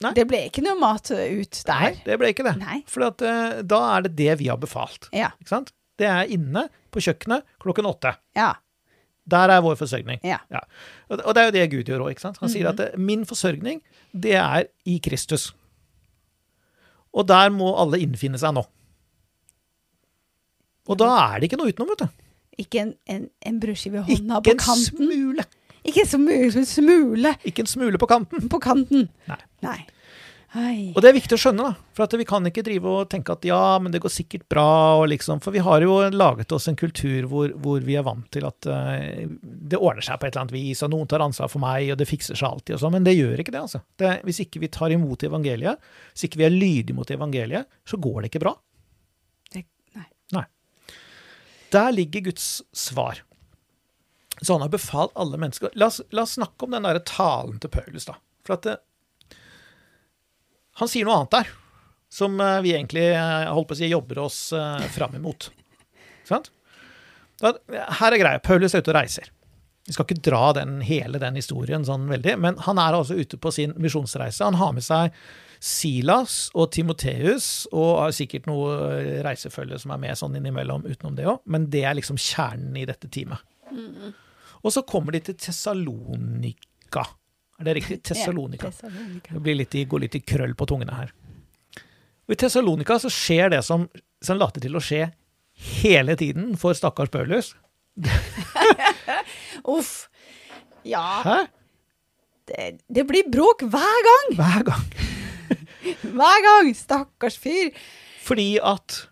[0.00, 0.14] Nei.
[0.16, 1.98] Det ble ikke noe mat ut Nei, der.
[2.06, 2.54] det ble ikke det.
[2.88, 5.10] For at, eh, da er det det vi har befalt.
[5.12, 5.28] Ja.
[5.42, 5.72] Ikke sant?
[6.00, 8.14] Det er inne på kjøkkenet klokken åtte.
[8.34, 8.54] Ja.
[9.30, 10.18] Der er vår forsørgning.
[10.24, 10.38] Ja.
[10.50, 10.62] Ja.
[11.12, 12.22] og det er jo det Gud gjør òg.
[12.40, 12.72] Han sier Mhm.
[12.72, 13.82] at eh, min forsørgning,
[14.16, 15.52] det er i Kristus.
[17.12, 18.64] Og der må alle innfinne seg nå.
[20.90, 22.26] Og da er det ikke noe utenom, vet du.
[22.60, 25.06] Ikke en, en, en brødskive i hånda Ikke på en kanten.
[25.06, 25.46] smule.
[25.86, 28.50] Ikke så mye som en smule Ikke en smule på kanten.
[28.52, 29.06] på kanten.
[29.30, 29.40] Nei.
[29.64, 29.78] Nei.
[30.50, 30.90] Hei.
[30.96, 31.88] Og det er viktig å skjønne, da.
[31.94, 34.64] For at vi kan ikke drive og tenke at ja, men det går sikkert bra,
[34.98, 38.26] og liksom For vi har jo laget oss en kultur hvor, hvor vi er vant
[38.34, 39.30] til at uh,
[39.70, 42.00] det ordner seg på et eller annet vis, og noen tar ansvar for meg, og
[42.02, 42.96] det fikser seg alltid, og sånn.
[42.98, 43.84] Men det gjør ikke det, altså.
[44.02, 45.78] Det, hvis ikke vi tar imot evangeliet,
[46.16, 48.56] hvis ikke vi er lydige mot evangeliet, så går det ikke bra.
[49.54, 49.62] Det,
[50.34, 50.44] nei.
[51.72, 53.22] Der ligger Guds svar.
[54.40, 57.58] Så han har befalt alle mennesker La oss, la oss snakke om den derre talen
[57.60, 58.16] til Paulus, da.
[58.46, 58.76] For at det,
[60.80, 61.50] han sier noe annet der,
[62.10, 65.50] som eh, vi egentlig eh, holdt på å si, jobber oss eh, fram imot.
[66.28, 66.48] Sant?
[67.40, 68.40] Her er greia.
[68.42, 69.28] Paulus er ute og reiser.
[69.90, 73.34] Vi skal ikke dra den, hele den historien sånn veldig, men han er altså ute
[73.42, 74.44] på sin misjonsreise.
[74.46, 75.16] Han har med seg
[75.58, 78.76] Silas og Timoteus, og har sikkert noe
[79.26, 82.86] reisefølge som er med sånn innimellom utenom det òg, men det er liksom kjernen i
[82.86, 83.42] dette teamet.
[84.62, 87.02] Og så kommer de til Tessalonika.
[87.58, 87.98] Er det riktig?
[88.12, 88.70] Tessalonika.
[89.26, 91.10] Det blir litt, går litt i krøll på tungene her.
[92.30, 93.88] Og I Tessalonika så skjer det som,
[94.22, 95.08] som later til å skje
[95.82, 97.56] hele tiden for stakkars Paulus.
[99.76, 100.08] Uff.
[100.86, 101.38] Ja, Hæ?
[102.48, 104.34] det, det blir bråk hver gang!
[104.38, 104.86] Hver gang.
[106.16, 106.70] Hver gang!
[106.76, 107.70] Stakkars fyr.
[108.24, 109.06] Fordi at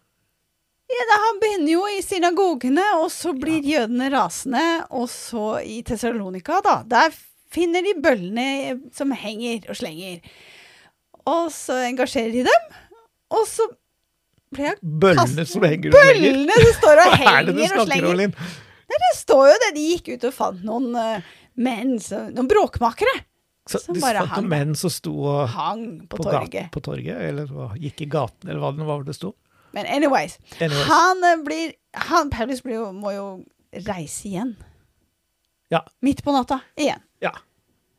[0.89, 4.63] Ja, da, han begynner jo i synagogene, og så blir jødene rasende.
[4.97, 6.79] Og så i Tessalonika, da.
[6.89, 7.13] Der
[7.53, 10.23] finner de bøllene som henger og slenger.
[11.29, 12.71] Og så engasjerer de dem.
[13.37, 13.69] Og så
[14.55, 16.25] blir jeg bøllene som henger og slenger.
[16.25, 18.41] Bøllene som står og er henger og snakker om.
[18.89, 19.73] Nei, det står jo det.
[19.77, 21.97] De gikk ut og fant noen uh, menn,
[22.33, 23.17] noen bråkmakere,
[23.69, 26.53] Så Som du bare fant hang noen menn som sto og, hang på, på, torget.
[26.55, 29.35] gaten, på torget, eller hva, gikk i gaten, eller hva det var det sto.
[29.77, 30.87] Men anyways, Anyways.
[30.89, 31.75] han uh, blir
[32.09, 33.27] han, Paulus blir jo, må jo
[33.85, 34.55] reise igjen.
[35.69, 35.83] Ja.
[36.01, 36.63] Midt på natta.
[36.81, 37.03] Igjen.
[37.21, 37.35] Ja.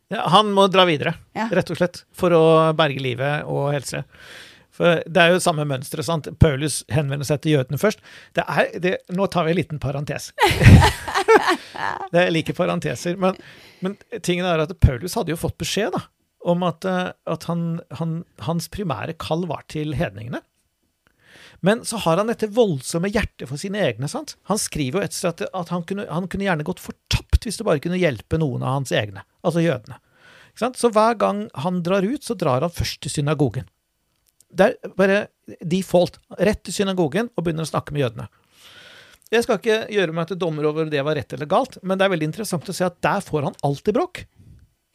[0.09, 0.23] ja.
[0.33, 1.45] Han må dra videre, Ja.
[1.53, 4.01] rett og slett, for å berge livet og helse.
[4.79, 6.07] For Det er jo samme mønsteret.
[6.07, 6.29] sant?
[6.39, 8.03] Paulus henvender seg til jødene først.
[8.37, 10.31] Det er, det, nå tar vi en liten parentes.
[12.13, 13.19] det er like parenteser.
[13.19, 13.35] Men,
[13.83, 16.05] men tingen er at Paulus hadde jo fått beskjed da,
[16.47, 20.41] om at, eh, at han, han, hans primære kall var til hedningene.
[21.59, 24.07] Men så har han dette voldsomme hjertet for sine egne.
[24.07, 24.37] sant?
[24.47, 27.59] Han skriver jo et sted at, at han, kunne, han kunne gjerne gått fortapt hvis
[27.59, 29.99] det bare kunne hjelpe noen av hans egne, altså jødene.
[30.55, 33.67] Så hver gang han drar ut, så drar han først til synagogen.
[34.49, 35.19] Det er bare
[35.61, 36.19] default.
[36.39, 38.27] Rett til synagogen og begynner å snakke med jødene.
[39.29, 42.07] Jeg skal ikke gjøre meg til dommer over det var rett eller galt, men det
[42.07, 44.23] er veldig interessant å se at der får han alltid bråk.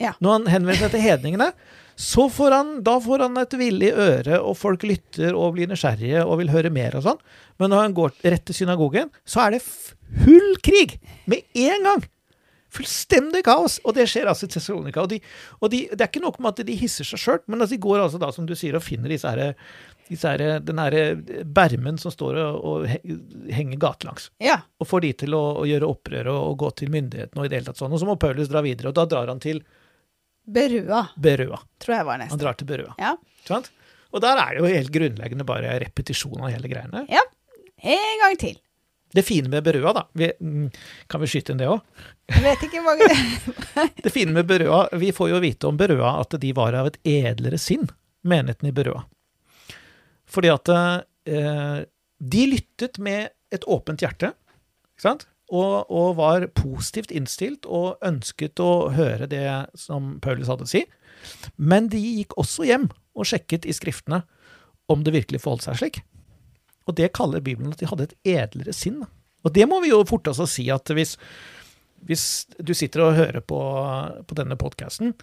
[0.03, 0.11] Ja.
[0.19, 1.53] Når han henvender seg til hedningene,
[1.95, 6.25] så får han, da får han et villig øre, og folk lytter og blir nysgjerrige
[6.27, 7.21] og vil høre mer og sånn.
[7.63, 10.99] Men når han går rett til synagogen, så er det full krig!
[11.31, 12.05] Med en gang!
[12.75, 13.79] Fullstendig kaos!
[13.87, 15.05] Og det skjer altså i Tessalonika.
[15.05, 15.21] Og, de,
[15.61, 17.83] og de, det er ikke nok med at de hisser seg sjøl, men altså de
[17.85, 19.55] går altså da, som du sier, og finner disse her,
[20.09, 21.05] disse her, den herre
[21.45, 24.29] bermen som står og, og henger gatelangs.
[24.43, 24.59] Ja.
[24.83, 27.53] Og får de til å, å gjøre opprør og, og gå til myndighetene og i
[27.53, 27.95] det hele tatt sånn.
[27.95, 29.63] Og så må Paulus dra videre, og da drar han til
[30.45, 31.57] Berua, Berua.
[31.81, 32.93] tror jeg var Han drar til Berua.
[33.01, 33.15] Ja.
[33.49, 33.71] Sant?
[34.15, 37.07] Og der er det jo helt grunnleggende bare repetisjon av hele greiene.
[37.11, 37.23] ja.
[37.85, 38.55] En gang til.
[39.15, 40.71] Det fine med Berøa, da vi, mm,
[41.11, 41.83] Kan vi skyte inn det òg?
[42.33, 42.95] Jeg vet ikke hva
[44.05, 46.99] Det fine med Berøa Vi får jo vite om Berøa at de var av et
[47.07, 47.87] edlere sinn,
[48.27, 49.05] menigheten i Berøa.
[50.35, 51.85] Fordi at eh,
[52.19, 54.33] de lyttet med et åpent hjerte,
[54.95, 55.27] ikke sant?
[55.55, 59.45] Og, og var positivt innstilt og ønsket å høre det
[59.79, 60.83] som Paulus hadde å si.
[61.61, 64.25] Men de gikk også hjem og sjekket i skriftene
[64.91, 66.01] om det virkelig forholdt seg slik.
[66.89, 69.03] Og det kaller Bibelen at de hadde et edlere sinn.
[69.45, 71.17] Og det må vi jo forte oss å si at hvis,
[72.09, 72.27] hvis
[72.59, 73.61] du sitter og hører på,
[74.29, 75.15] på denne podkasten,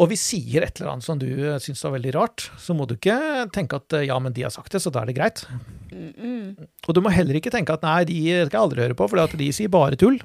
[0.00, 1.28] og vi sier et eller annet som du
[1.62, 4.72] syns var veldig rart, så må du ikke tenke at ja, men de har sagt
[4.72, 5.44] det, så da er det greit.
[6.88, 9.36] Og du må heller ikke tenke at nei, de skal jeg aldri høre på, for
[9.38, 10.16] de sier bare tull.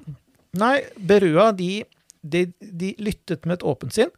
[0.57, 1.83] Nei, Berua, de,
[2.23, 4.13] de, de lyttet med et åpent sinn,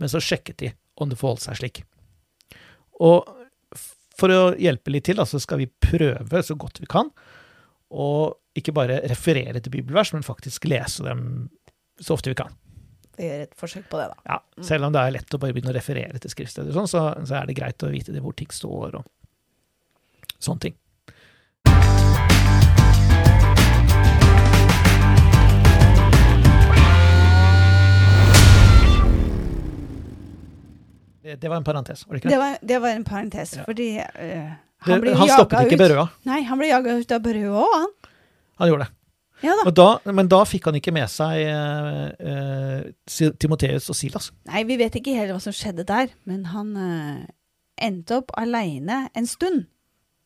[0.00, 1.82] men så sjekket de om det forholdt seg slik.
[3.04, 3.28] Og
[4.18, 7.10] for å hjelpe litt til, da, så skal vi prøve så godt vi kan,
[7.94, 8.08] å
[8.58, 11.24] ikke bare referere til bibelvers, men faktisk lese dem
[12.02, 12.54] så ofte vi kan.
[13.14, 14.22] Vi gjør et forsøk på det, da.
[14.26, 17.04] Ja, selv om det er lett å bare begynne å referere til skriftsteder, sånn, så,
[17.26, 20.78] så er det greit å vite det hvor ting står, og sånne ting.
[31.24, 32.40] Det var en parentes, var det ikke Det det?
[32.42, 33.64] var, det var en parentes, Ja.
[33.68, 34.50] fordi uh,
[34.84, 35.78] Han, han ble han jaga stoppet ikke.
[35.80, 36.04] Berøa.
[36.28, 37.92] Nei, han ble jaga ut av Berøa òg, han.
[38.60, 38.92] Han gjorde det.
[39.44, 39.70] Ja da.
[39.76, 44.30] Da, men da fikk han ikke med seg uh, uh, Timoteus og Silas.
[44.48, 46.70] Nei, vi vet ikke helt hva som skjedde der, men han
[47.80, 49.64] endte opp aleine en stund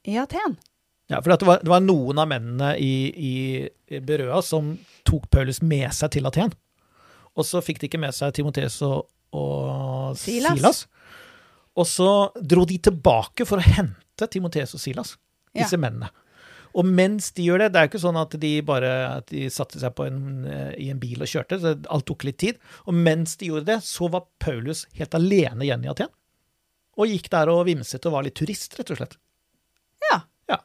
[0.07, 0.59] i Aten.
[1.09, 2.93] Ja, for det, var, det var noen av mennene i,
[3.89, 4.75] i Berøa som
[5.09, 6.53] tok Paulus med seg til Aten.
[7.39, 9.07] Og så fikk de ikke med seg Timoteus og,
[9.37, 10.57] og Silas.
[10.59, 10.87] Silas.
[11.79, 12.09] Og så
[12.41, 15.17] dro de tilbake for å hente Timoteus og Silas,
[15.55, 15.63] Ja.
[15.65, 16.09] disse mennene.
[16.79, 19.47] Og mens de gjør det, det er jo ikke sånn at de bare at de
[19.51, 22.59] satte seg på en, eh, i en bil og kjørte, så alt tok litt tid.
[22.87, 26.11] Og mens de gjorde det, så var Paulus helt alene igjen i Aten.
[26.99, 29.17] Og gikk der og vimset og var litt turist, rett og slett.
[30.11, 30.21] Ja.
[30.51, 30.59] Ja.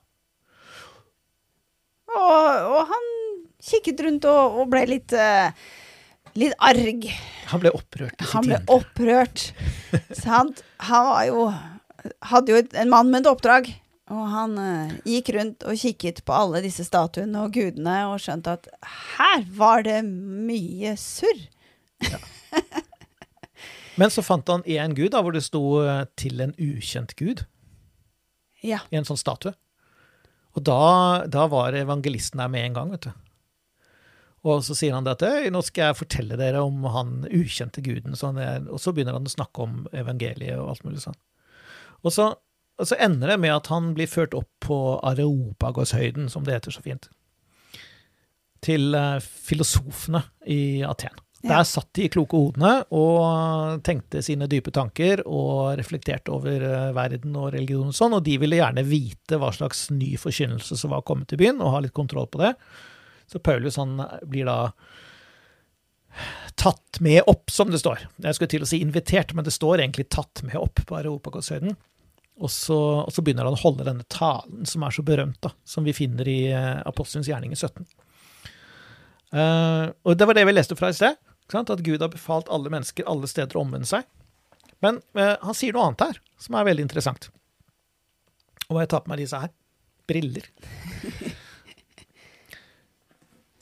[2.14, 3.08] Og, og han
[3.64, 5.50] kikket rundt og, og ble litt uh,
[6.36, 7.08] litt arg.
[7.52, 8.22] Han ble opprørt.
[8.34, 9.50] Han ble opprørt.
[10.18, 10.64] Sant?
[10.90, 11.46] Han var jo
[12.28, 13.70] Hadde jo en mann med et oppdrag.
[14.12, 18.58] Og han eh, gikk rundt og kikket på alle disse statuene og gudene og skjønte
[18.58, 18.68] at
[19.16, 21.40] her var det mye surr.
[23.96, 27.46] Men så fant han én gud, da, hvor det sto eh, 'til en ukjent gud'
[28.64, 28.80] Ja.
[28.92, 29.54] i en sånn statue.
[30.56, 33.12] Og da, da var evangelisten der med en gang, vet du.
[34.44, 37.84] Og så sier han det at «Øy, nå skal jeg fortelle dere om han ukjente
[37.84, 38.18] guden.
[38.20, 41.20] Så er, og så begynner han å snakke om evangeliet og alt mulig sånn.
[42.04, 42.30] Og så,
[42.76, 46.76] og så ender det med at han blir ført opp på Areopagos-høyden, som det heter
[46.76, 47.08] så fint.
[48.64, 51.24] Til eh, filosofene i Aten.
[51.44, 57.36] Der satt de kloke hodene og tenkte sine dype tanker og reflekterte over eh, verden
[57.36, 61.04] og religion og sånn, og de ville gjerne vite hva slags ny forkynnelse som var
[61.08, 62.54] kommet til byen, og ha litt kontroll på det.
[63.30, 63.98] Så Paulus han
[64.30, 64.74] blir da
[66.56, 68.06] tatt med opp, som det står.
[68.22, 71.76] Jeg skulle til å si invitert, men det står egentlig tatt med opp på Areopagos-høyden.
[72.44, 75.86] Og og så begynner han å holde denne talen som er så berømt, da, som
[75.86, 77.86] vi finner i eh, Apostelens gjerninger 17.
[79.34, 81.18] Uh, og det var det vi leste fra i sted,
[81.54, 84.06] at Gud har befalt alle mennesker alle steder å omvende seg.
[84.86, 87.30] Men uh, han sier noe annet her, som er veldig interessant.
[88.70, 89.54] Og jeg tar på meg disse her?
[90.10, 90.50] Briller.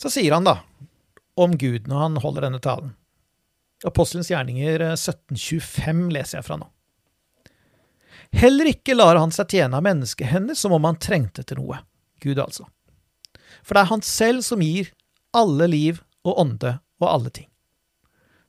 [0.01, 0.57] Så sier han da,
[1.37, 2.95] om Gud når han holder denne talen.
[3.85, 6.69] Apostelens gjerninger eh, 1725 leser jeg fra nå.
[8.41, 11.81] Heller ikke lar han seg tjene av menneskehender som om han trengte til noe.
[12.23, 12.65] Gud, altså.
[13.61, 14.93] For det er han selv som gir
[15.37, 17.49] alle liv og ånde og alle ting.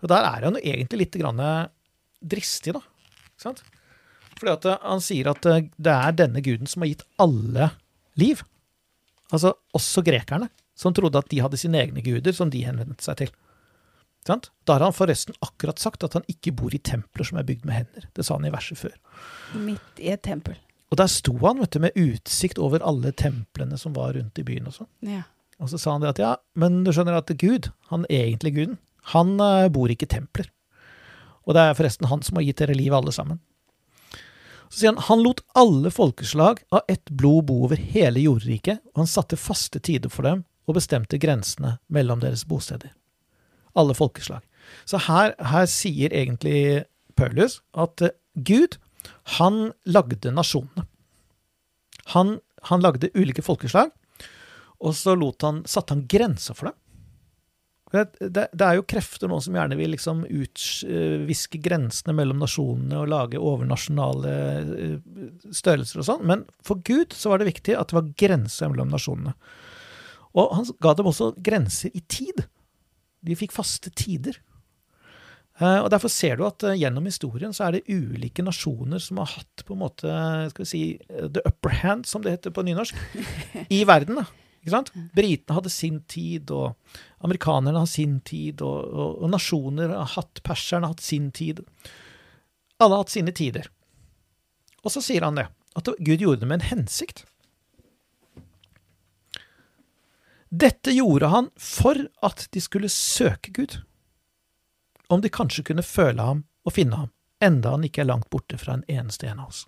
[0.02, 1.40] Og der er han jo egentlig litt grann
[2.22, 2.82] dristig, da.
[3.32, 3.62] Ikke sant?
[4.38, 7.70] Fordi eh, han sier at eh, det er denne guden som har gitt alle
[8.20, 8.42] liv.
[9.32, 10.50] Altså også grekerne,
[10.82, 13.32] som trodde at de hadde sine egne guder som de henvendte seg til.
[14.26, 14.50] Sant?
[14.66, 17.66] Da har han forresten akkurat sagt at han ikke bor i templer som er bygd
[17.66, 18.06] med hender.
[18.14, 18.94] Det sa han i verset før.
[19.58, 20.58] Midt i et tempel.
[20.92, 24.46] Og der sto han vet du, med utsikt over alle templene som var rundt i
[24.46, 24.68] byen.
[24.70, 24.90] Og sånn.
[25.08, 25.24] Ja.
[25.62, 28.76] Og så sa han det at ja, men du skjønner at Gud, han egentlig guden,
[29.14, 30.50] han eh, bor ikke i templer.
[31.42, 33.40] Og det er forresten han som har gitt dere liv, alle sammen.
[34.70, 39.02] Så sier han han lot alle folkeslag av ett blod bo over hele jordriket, og
[39.02, 42.92] han satte faste tider for dem og bestemte grensene mellom deres bosteder.
[43.78, 44.42] Alle folkeslag.
[44.86, 46.84] Så her, her sier egentlig
[47.18, 48.78] Paulus at eh, Gud,
[49.38, 50.86] han lagde nasjonene.
[52.14, 53.90] Han, han lagde ulike folkeslag,
[54.82, 56.78] og så han, satte han grenser for dem.
[57.92, 63.02] Det, det, det er jo krefter nå som gjerne vil liksom utviske grensene mellom nasjonene
[63.02, 64.94] og lage overnasjonale eh,
[65.52, 68.94] størrelser og sånn, men for Gud så var det viktig at det var grenser mellom
[68.94, 69.36] nasjonene.
[70.38, 72.44] Og han ga dem også grenser i tid.
[73.22, 74.38] De fikk faste tider.
[75.60, 79.20] Eh, Og Derfor ser du at eh, gjennom historien så er det ulike nasjoner som
[79.20, 80.08] har hatt på en måte,
[80.54, 82.96] skal vi si, eh, the upper hand, som det heter på nynorsk,
[83.68, 84.16] i verden.
[84.22, 84.24] da.
[84.62, 84.92] Ikke sant?
[85.14, 86.76] Britene hadde sin tid, og
[87.26, 91.64] amerikanerne har sin tid, og, og, og nasjoner har hatt, perserne har hatt sin tid.
[92.78, 93.66] Alle har hatt sine tider.
[94.82, 95.48] Og så sier han det,
[95.78, 97.24] at Gud gjorde det med en hensikt.
[100.52, 103.78] Dette gjorde han for at de skulle søke Gud.
[105.08, 108.58] Om de kanskje kunne føle ham og finne ham, enda han ikke er langt borte
[108.60, 109.64] fra en eneste en av oss.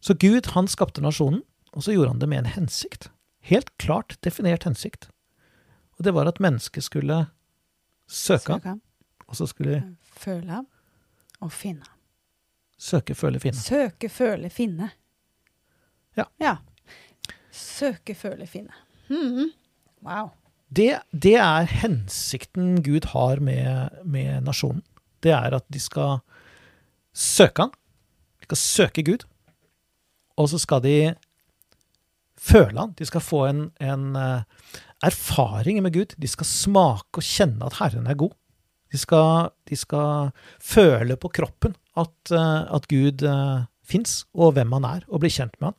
[0.00, 1.40] Så Gud, han skapte nasjonen,
[1.72, 3.08] og så gjorde han det med en hensikt.
[3.48, 5.08] Helt klart definert hensikt.
[5.96, 7.22] Og det var at mennesket skulle
[8.06, 8.80] søke Søke ham,
[9.26, 10.68] og så skulle de føle ham
[11.40, 11.96] og finne ham.
[12.78, 13.56] søke, føle, finne.
[13.58, 14.90] Søke, føle, finne.
[16.16, 16.28] Ja.
[16.40, 16.58] Ja.
[17.56, 18.74] Søke, føle, finne.
[19.08, 19.52] Mm.
[20.04, 20.30] Wow.
[20.68, 24.82] Det, det er hensikten Gud har med, med nasjonen.
[25.22, 26.20] det er at de skal
[27.16, 27.72] søke han.
[28.40, 29.24] De skal søke Gud.
[30.36, 31.14] Og så skal de
[32.36, 32.92] føle han.
[32.98, 34.42] De skal få en, en eh,
[35.02, 36.14] erfaring med Gud.
[36.20, 38.36] De skal smake og kjenne at Herren er god.
[38.92, 40.30] De skal, de skal
[40.62, 45.32] føle på kroppen at, eh, at Gud uh, fins, og hvem han er, og bli
[45.32, 45.78] kjent med han.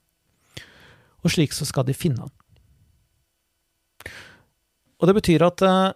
[1.28, 2.34] Og slik så skal de finne han.
[4.98, 5.92] Og det betyr at uh,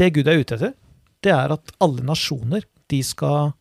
[0.00, 0.74] det Gud er ute etter,
[1.24, 3.52] det er at alle nasjoner, de skal,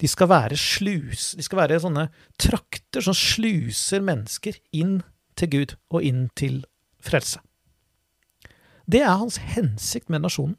[0.00, 2.08] de skal være slus, de skal være sånne
[2.40, 5.00] trakter som sluser mennesker inn
[5.38, 6.62] til Gud og inn til
[7.02, 7.40] frelse.
[8.90, 10.56] Det er hans hensikt med nasjonen.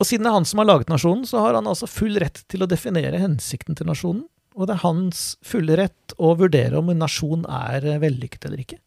[0.00, 2.42] Og siden det er han som har laget nasjonen, så har han altså full rett
[2.50, 4.24] til å definere hensikten til nasjonen.
[4.56, 8.80] Og det er hans fulle rett å vurdere om en nasjon er vellykket eller ikke.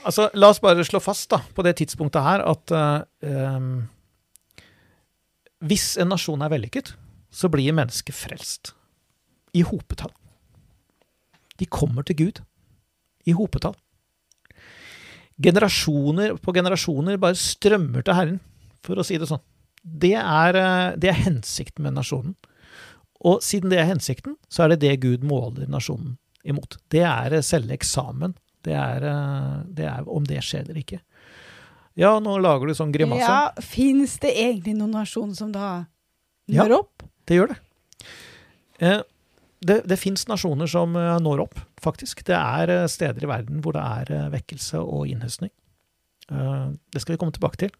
[0.00, 3.82] Altså, la oss bare slå fast da, på det tidspunktet her at uh,
[5.60, 6.94] hvis en nasjon er vellykket,
[7.30, 8.72] så blir mennesket frelst.
[9.52, 10.14] I hopetall.
[11.58, 12.42] De kommer til Gud
[13.26, 13.74] i hopetall.
[15.40, 18.40] Generasjoner på generasjoner bare strømmer til Herren,
[18.84, 19.42] for å si det sånn.
[19.80, 22.36] Det er, uh, det er hensikten med nasjonen.
[23.24, 26.78] Og siden det er hensikten, så er det det Gud måler nasjonen imot.
[26.92, 28.36] Det er uh, selve eksamen
[28.66, 31.00] det er, eh, det er, om det skjer eller ikke.
[31.98, 33.24] Ja, nå lager du sånn grimase.
[33.24, 35.86] Ja, Fins det egentlig noen nasjon som da
[36.50, 37.04] når ja, opp?
[37.28, 37.58] Det gjør det.
[38.80, 39.00] Eh,
[39.60, 42.24] det, det fins nasjoner som eh, når opp, faktisk.
[42.26, 45.52] Det er eh, steder i verden hvor det er vekkelse og innhøstning.
[46.30, 47.74] Eh, det skal vi komme tilbake til.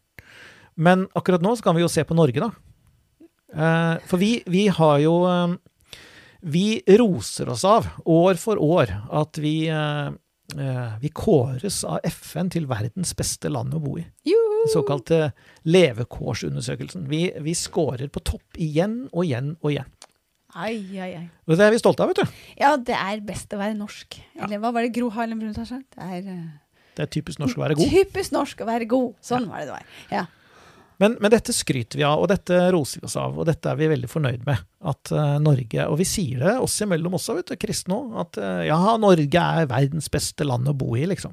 [0.80, 2.50] Men akkurat nå så kan vi jo se på Norge, da.
[3.50, 5.16] Eh, for vi, vi har jo
[6.40, 9.68] Vi roser oss av år for år at vi
[10.58, 14.04] Eh, vi kåres av FN til verdens beste land å bo i.
[14.24, 15.30] Den såkalte
[15.68, 17.06] levekårsundersøkelsen.
[17.10, 19.92] Vi, vi scorer på topp igjen og igjen og igjen.
[20.58, 21.26] Ai, ai, ai.
[21.46, 22.40] Og det er vi stolte av, vet du.
[22.58, 24.18] Ja, det er best å være norsk.
[24.40, 25.78] Eller hva var det Gro Harlem Brundtland sa?
[25.94, 26.42] Det uh,
[26.98, 27.94] det er typisk norsk å være god.
[27.94, 29.10] Typisk norsk å være god.
[29.24, 29.50] Sånn ja.
[29.50, 29.90] var det det var.
[30.12, 30.26] Ja.
[31.00, 33.78] Men, men, dette skryter vi av, og dette roser vi oss av, og dette er
[33.78, 34.66] vi veldig fornøyd med.
[34.90, 38.40] At uh, Norge Og vi sier det oss imellom også, vet du, kristne òg, at
[38.42, 41.32] uh, ja, Norge er verdens beste land å bo i, liksom.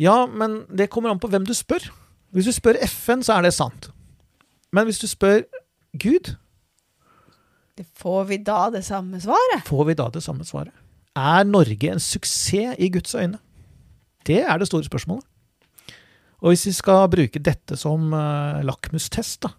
[0.00, 1.86] Ja, men det kommer an på hvem du spør.
[2.32, 3.90] Hvis du spør FN, så er det sant.
[4.72, 5.44] Men hvis du spør
[6.00, 6.32] Gud
[7.80, 9.64] Får vi da det samme svaret?
[9.66, 10.74] Får vi da det samme svaret?
[11.16, 13.40] Er Norge en suksess i Guds øyne?
[14.26, 15.24] Det er det store spørsmålet.
[16.42, 19.52] Og hvis vi skal bruke dette som uh, lakmustest, da,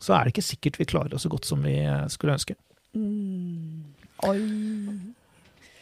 [0.00, 2.54] så er det ikke sikkert vi klarer oss så godt som vi eh, skulle ønske.
[2.96, 3.90] Mm.
[4.24, 4.38] Oi.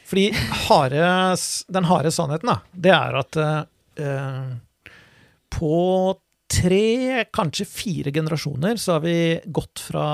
[0.09, 0.25] Fordi
[0.67, 1.11] hare,
[1.77, 4.89] den harde sannheten, da, det er at uh,
[5.55, 5.77] på
[6.49, 9.19] tre, kanskje fire generasjoner, så har vi
[9.53, 10.09] gått fra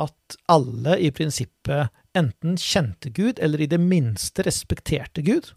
[0.00, 5.52] at alle i prinsippet enten kjente Gud, eller i det minste respekterte Gud.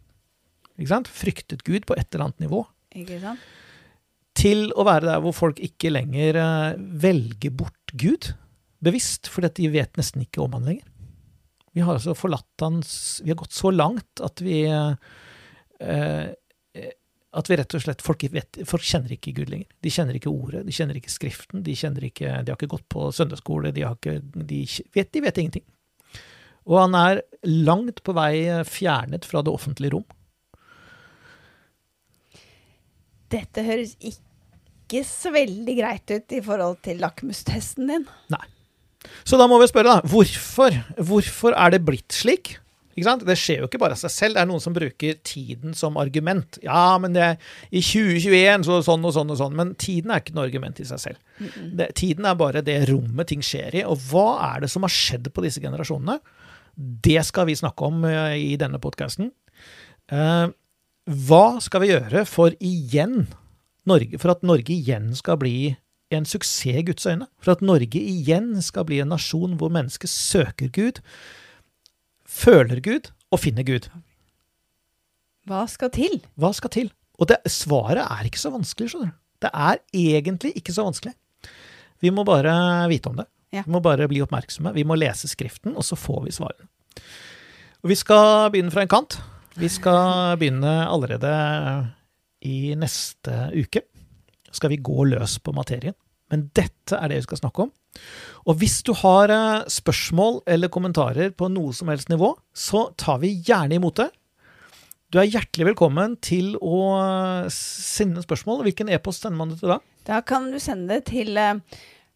[0.75, 1.11] Ikke sant?
[1.11, 2.65] Fryktet Gud på et eller annet nivå.
[2.95, 3.43] Ikke sant?
[4.35, 8.33] til å være der hvor folk ikke lenger uh, velger bort Gud
[8.83, 10.87] bevisst, fordi de vet nesten ikke om han lenger.
[11.75, 14.95] Vi har altså forlatt hans Vi har gått så langt at vi uh,
[17.35, 19.69] at vi rett og slett folk, vet, folk, kjenner ikke Gud lenger.
[19.83, 22.87] De kjenner ikke ordet, de kjenner ikke Skriften, de, kjenner ikke, de har ikke gått
[22.91, 24.61] på søndagsskole, de, har ikke, de,
[24.95, 25.65] vet, de vet ingenting.
[26.65, 30.07] Og han er langt på vei fjernet fra det offentlige rom.
[33.35, 34.23] Dette høres ikke
[34.85, 38.05] ikke så veldig greit ut i forhold til lakmustesten din.
[38.29, 38.43] Nei.
[39.25, 40.09] Så da må vi spørre, da.
[40.09, 42.55] Hvorfor, hvorfor er det blitt slik?
[42.95, 44.37] Det skjer jo ikke bare av seg selv.
[44.37, 46.59] Det er noen som bruker tiden som argument.
[46.63, 47.35] Ja, men det er
[47.67, 49.55] i 2021 så sånn og sånn og sånn.
[49.57, 51.19] Men tiden er ikke noe argument i seg selv.
[51.39, 51.69] Mm -mm.
[51.77, 53.83] Det, tiden er bare det rommet ting skjer i.
[53.83, 56.19] Og hva er det som har skjedd på disse generasjonene?
[56.75, 59.31] Det skal vi snakke om uh, i denne podkasten.
[60.11, 60.47] Uh,
[61.05, 63.27] hva skal vi gjøre for igjen
[63.85, 65.75] Norge, for at Norge igjen skal bli
[66.09, 67.27] en suksess i Guds øyne.
[67.41, 71.01] For at Norge igjen skal bli en nasjon hvor mennesket søker Gud,
[72.35, 73.87] føler Gud og finner Gud.
[75.49, 76.19] Hva skal til?
[76.39, 76.89] Hva skal til?
[77.21, 79.19] Og det, svaret er ikke så vanskelig, skjønner du.
[79.45, 81.13] Det er egentlig ikke så vanskelig.
[82.03, 82.53] Vi må bare
[82.91, 83.27] vite om det.
[83.55, 83.63] Ja.
[83.63, 84.73] Vi må bare bli oppmerksomme.
[84.75, 86.67] Vi må lese Skriften, og så får vi svarene.
[87.85, 89.19] Og vi skal begynne fra en kant.
[89.55, 91.35] Vi skal begynne allerede
[92.45, 93.85] i neste uke
[94.55, 95.95] skal vi gå løs på materien.
[96.31, 97.71] Men dette er det vi skal snakke om.
[98.49, 103.21] Og hvis du har eh, spørsmål eller kommentarer på noe som helst nivå, så tar
[103.23, 104.09] vi gjerne imot det.
[105.13, 108.65] Du er hjertelig velkommen til å eh, sende spørsmål.
[108.67, 109.79] Hvilken e-post sender man det til da?
[110.05, 111.61] Da kan du sende det til eh,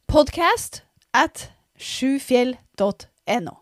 [0.09, 0.83] podcast
[1.17, 1.47] at
[1.79, 3.59] sjufjell.no.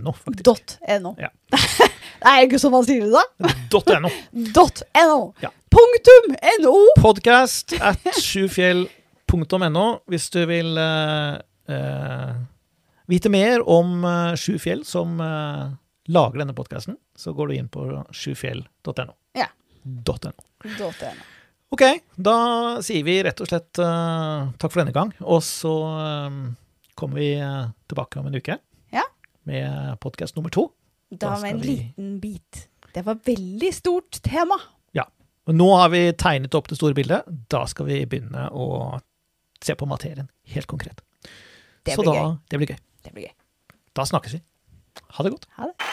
[0.00, 0.44] .no, faktisk.
[0.44, 1.14] Dot .no.
[1.18, 1.28] Ja.
[2.22, 3.50] det er ikke som man sier det, da.
[4.00, 4.12] .no.
[4.54, 5.18] Dot .no.
[5.44, 5.50] Ja.
[5.72, 6.74] Punktum .no.
[7.00, 11.38] Podcast at sjufjell.no hvis du vil uh,
[11.72, 12.32] uh,
[13.08, 15.72] vite mer om uh, Sju fjell som uh,
[16.12, 16.98] lager denne podkasten.
[17.16, 19.14] Så går du inn på sjufjell.no.
[19.38, 19.48] Ja.
[19.84, 20.32] .no.
[20.62, 20.90] .no.
[21.72, 21.82] Ok,
[22.20, 22.36] da
[22.84, 25.08] sier vi rett og slett eh, takk for denne gang.
[25.24, 26.34] Og så eh,
[27.00, 28.58] kommer vi eh, tilbake om en uke
[28.92, 29.06] Ja.
[29.48, 30.66] med podkast nummer to.
[31.08, 32.66] Da Da med en vi- liten bit.
[32.92, 34.60] Det var veldig stort tema.
[35.50, 37.26] Og nå har vi tegnet opp det store bildet.
[37.50, 38.66] Da skal vi begynne å
[39.62, 41.02] se på materien helt konkret.
[41.82, 42.80] Det Så blir da, det blir gøy.
[43.02, 43.34] Det blir gøy.
[43.98, 44.42] Da snakkes vi.
[45.16, 45.48] Ha det godt.
[45.58, 45.90] Ha det.